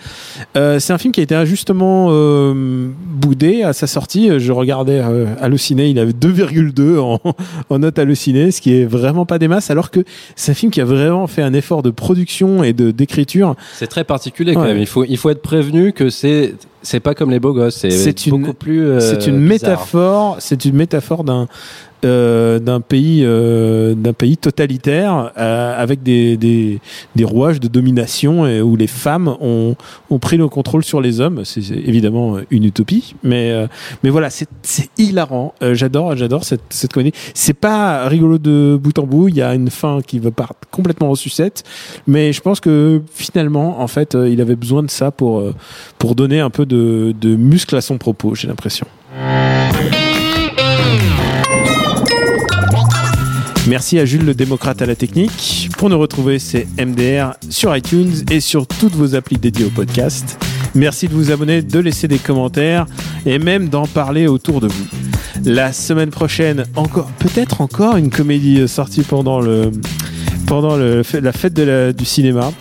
Euh, 0.57 0.79
c'est 0.79 0.93
un 0.93 0.99
film 0.99 1.12
qui 1.12 1.21
a 1.21 1.23
été 1.23 1.35
injustement 1.35 2.09
euh, 2.11 2.88
boudé 3.12 3.62
à 3.62 3.73
sa 3.73 3.87
sortie. 3.87 4.38
Je 4.38 4.53
regardais 4.53 5.01
euh, 5.01 5.27
Allociné, 5.40 5.88
il 5.88 5.99
avait 5.99 6.12
2,2 6.12 6.99
en, 6.99 7.21
en 7.71 7.79
note 7.79 7.99
Allociné, 7.99 8.51
ce 8.51 8.61
qui 8.61 8.75
est 8.75 8.85
vraiment 8.85 9.27
pas 9.27 9.38
des 9.38 9.49
masses, 9.49 9.71
alors 9.71 9.90
que 9.90 10.01
c'est 10.37 10.53
un 10.53 10.55
film 10.55 10.71
qui 10.71 10.81
a 10.81 10.85
vraiment 10.85 11.27
fait 11.27 11.43
un 11.43 11.55
effort 11.55 11.83
de 11.83 11.90
production 11.90 12.19
et 12.64 12.72
de 12.72 12.90
d'écriture. 12.90 13.54
C'est 13.74 13.87
très 13.87 14.04
particulier 14.04 14.54
quand 14.54 14.61
Ouais. 14.62 14.68
même. 14.68 14.78
Il 14.78 14.87
faut, 14.87 15.04
il 15.04 15.16
faut 15.16 15.30
être 15.30 15.42
prévenu 15.42 15.92
que 15.92 16.11
c'est, 16.11 16.54
c'est 16.83 17.00
pas 17.00 17.14
comme 17.14 17.30
les 17.30 17.40
beaux 17.40 17.52
gosses. 17.52 17.76
C'est, 17.88 18.26
une- 18.26 18.40
beaucoup 18.40 18.54
plus. 18.54 18.85
euh, 18.85 19.00
c'est 19.00 19.26
une 19.26 19.38
bizarre. 19.48 19.70
métaphore, 19.70 20.37
c'est 20.40 20.64
une 20.64 20.76
métaphore 20.76 21.24
d'un 21.24 21.48
euh, 22.04 22.58
d'un 22.58 22.80
pays 22.80 23.22
euh, 23.24 23.94
d'un 23.94 24.12
pays 24.12 24.36
totalitaire 24.36 25.32
euh, 25.36 25.80
avec 25.82 26.02
des, 26.02 26.36
des 26.36 26.80
des 27.16 27.24
rouages 27.24 27.60
de 27.60 27.68
domination 27.68 28.46
et 28.46 28.60
où 28.62 28.76
les 28.76 28.86
femmes 28.86 29.34
ont 29.40 29.76
ont 30.10 30.18
pris 30.18 30.36
le 30.36 30.48
contrôle 30.48 30.84
sur 30.84 31.00
les 31.00 31.20
hommes. 31.20 31.44
C'est 31.44 31.60
évidemment 31.70 32.36
une 32.50 32.64
utopie, 32.64 33.14
mais 33.22 33.50
euh, 33.50 33.66
mais 34.02 34.10
voilà, 34.10 34.30
c'est 34.30 34.48
hilarant. 34.98 35.54
J'adore 35.72 36.16
j'adore 36.16 36.44
cette 36.44 36.62
cette 36.70 36.92
comédie. 36.92 37.16
C'est 37.34 37.54
pas 37.54 38.08
rigolo 38.08 38.38
de 38.38 38.78
bout 38.80 38.98
en 38.98 39.06
bout. 39.06 39.28
Il 39.28 39.36
y 39.36 39.42
a 39.42 39.54
une 39.54 39.70
fin 39.70 40.00
qui 40.06 40.18
va 40.18 40.30
part 40.30 40.52
complètement 40.70 41.10
en 41.10 41.14
sucette, 41.14 41.64
mais 42.06 42.32
je 42.32 42.40
pense 42.40 42.60
que 42.60 43.02
finalement, 43.12 43.80
en 43.80 43.86
fait, 43.86 44.16
il 44.28 44.40
avait 44.40 44.56
besoin 44.56 44.82
de 44.82 44.90
ça 44.90 45.10
pour 45.10 45.42
pour 45.98 46.14
donner 46.14 46.40
un 46.40 46.50
peu 46.50 46.66
de 46.66 47.14
de 47.20 47.36
muscle 47.36 47.76
à 47.76 47.80
son 47.80 47.98
propos. 47.98 48.34
J'ai 48.34 48.48
l'impression. 48.48 48.86
Merci 53.68 53.99
à 53.99 54.05
Jules 54.07 54.25
le 54.25 54.35
démocrate 54.35 54.81
à 54.81 54.87
la 54.87 54.96
technique. 54.96 55.68
Pour 55.77 55.90
nous 55.90 55.99
retrouver, 55.99 56.38
c'est 56.38 56.66
MDR 56.79 57.35
sur 57.51 57.77
iTunes 57.77 58.25
et 58.31 58.40
sur 58.40 58.66
toutes 58.66 58.94
vos 58.94 59.14
applis 59.14 59.37
dédiées 59.37 59.66
au 59.66 59.70
podcast. 59.70 60.38
Merci 60.75 61.09
de 61.09 61.12
vous 61.14 61.31
abonner, 61.31 61.61
de 61.61 61.79
laisser 61.79 62.09
des 62.09 62.18
commentaires 62.18 62.87
et 63.27 63.38
même 63.38 63.68
d'en 63.68 63.87
parler 63.87 64.27
autour 64.27 64.61
de 64.61 64.68
vous. 64.68 64.87
La 65.44 65.73
semaine 65.73 66.11
prochaine, 66.11 66.64
encore, 66.75 67.11
peut-être 67.18 67.61
encore 67.61 67.96
une 67.96 68.11
comédie 68.11 68.61
euh, 68.61 68.66
sortie 68.66 69.03
pendant 69.03 69.40
le, 69.40 69.70
pendant 70.46 70.77
le, 70.77 71.03
la 71.20 71.33
fête 71.33 71.55
du 71.55 72.05
cinéma. 72.05 72.53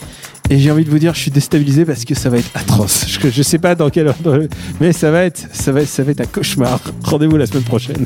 Et 0.49 0.57
j'ai 0.57 0.71
envie 0.71 0.83
de 0.83 0.89
vous 0.89 0.99
dire, 0.99 1.13
je 1.13 1.19
suis 1.19 1.31
déstabilisé 1.31 1.85
parce 1.85 2.03
que 2.05 2.15
ça 2.15 2.29
va 2.29 2.37
être 2.37 2.49
atroce. 2.55 3.05
Je, 3.07 3.29
je 3.29 3.43
sais 3.43 3.59
pas 3.59 3.75
dans 3.75 3.89
quel 3.89 4.07
ordre, 4.07 4.47
mais 4.81 4.91
ça 4.91 5.11
va 5.11 5.23
être, 5.23 5.47
ça 5.53 5.71
va, 5.71 5.85
ça 5.85 6.03
va 6.03 6.11
être 6.11 6.21
un 6.21 6.25
cauchemar. 6.25 6.79
Rendez-vous 7.03 7.37
la 7.37 7.45
semaine 7.45 7.63
prochaine. 7.63 8.05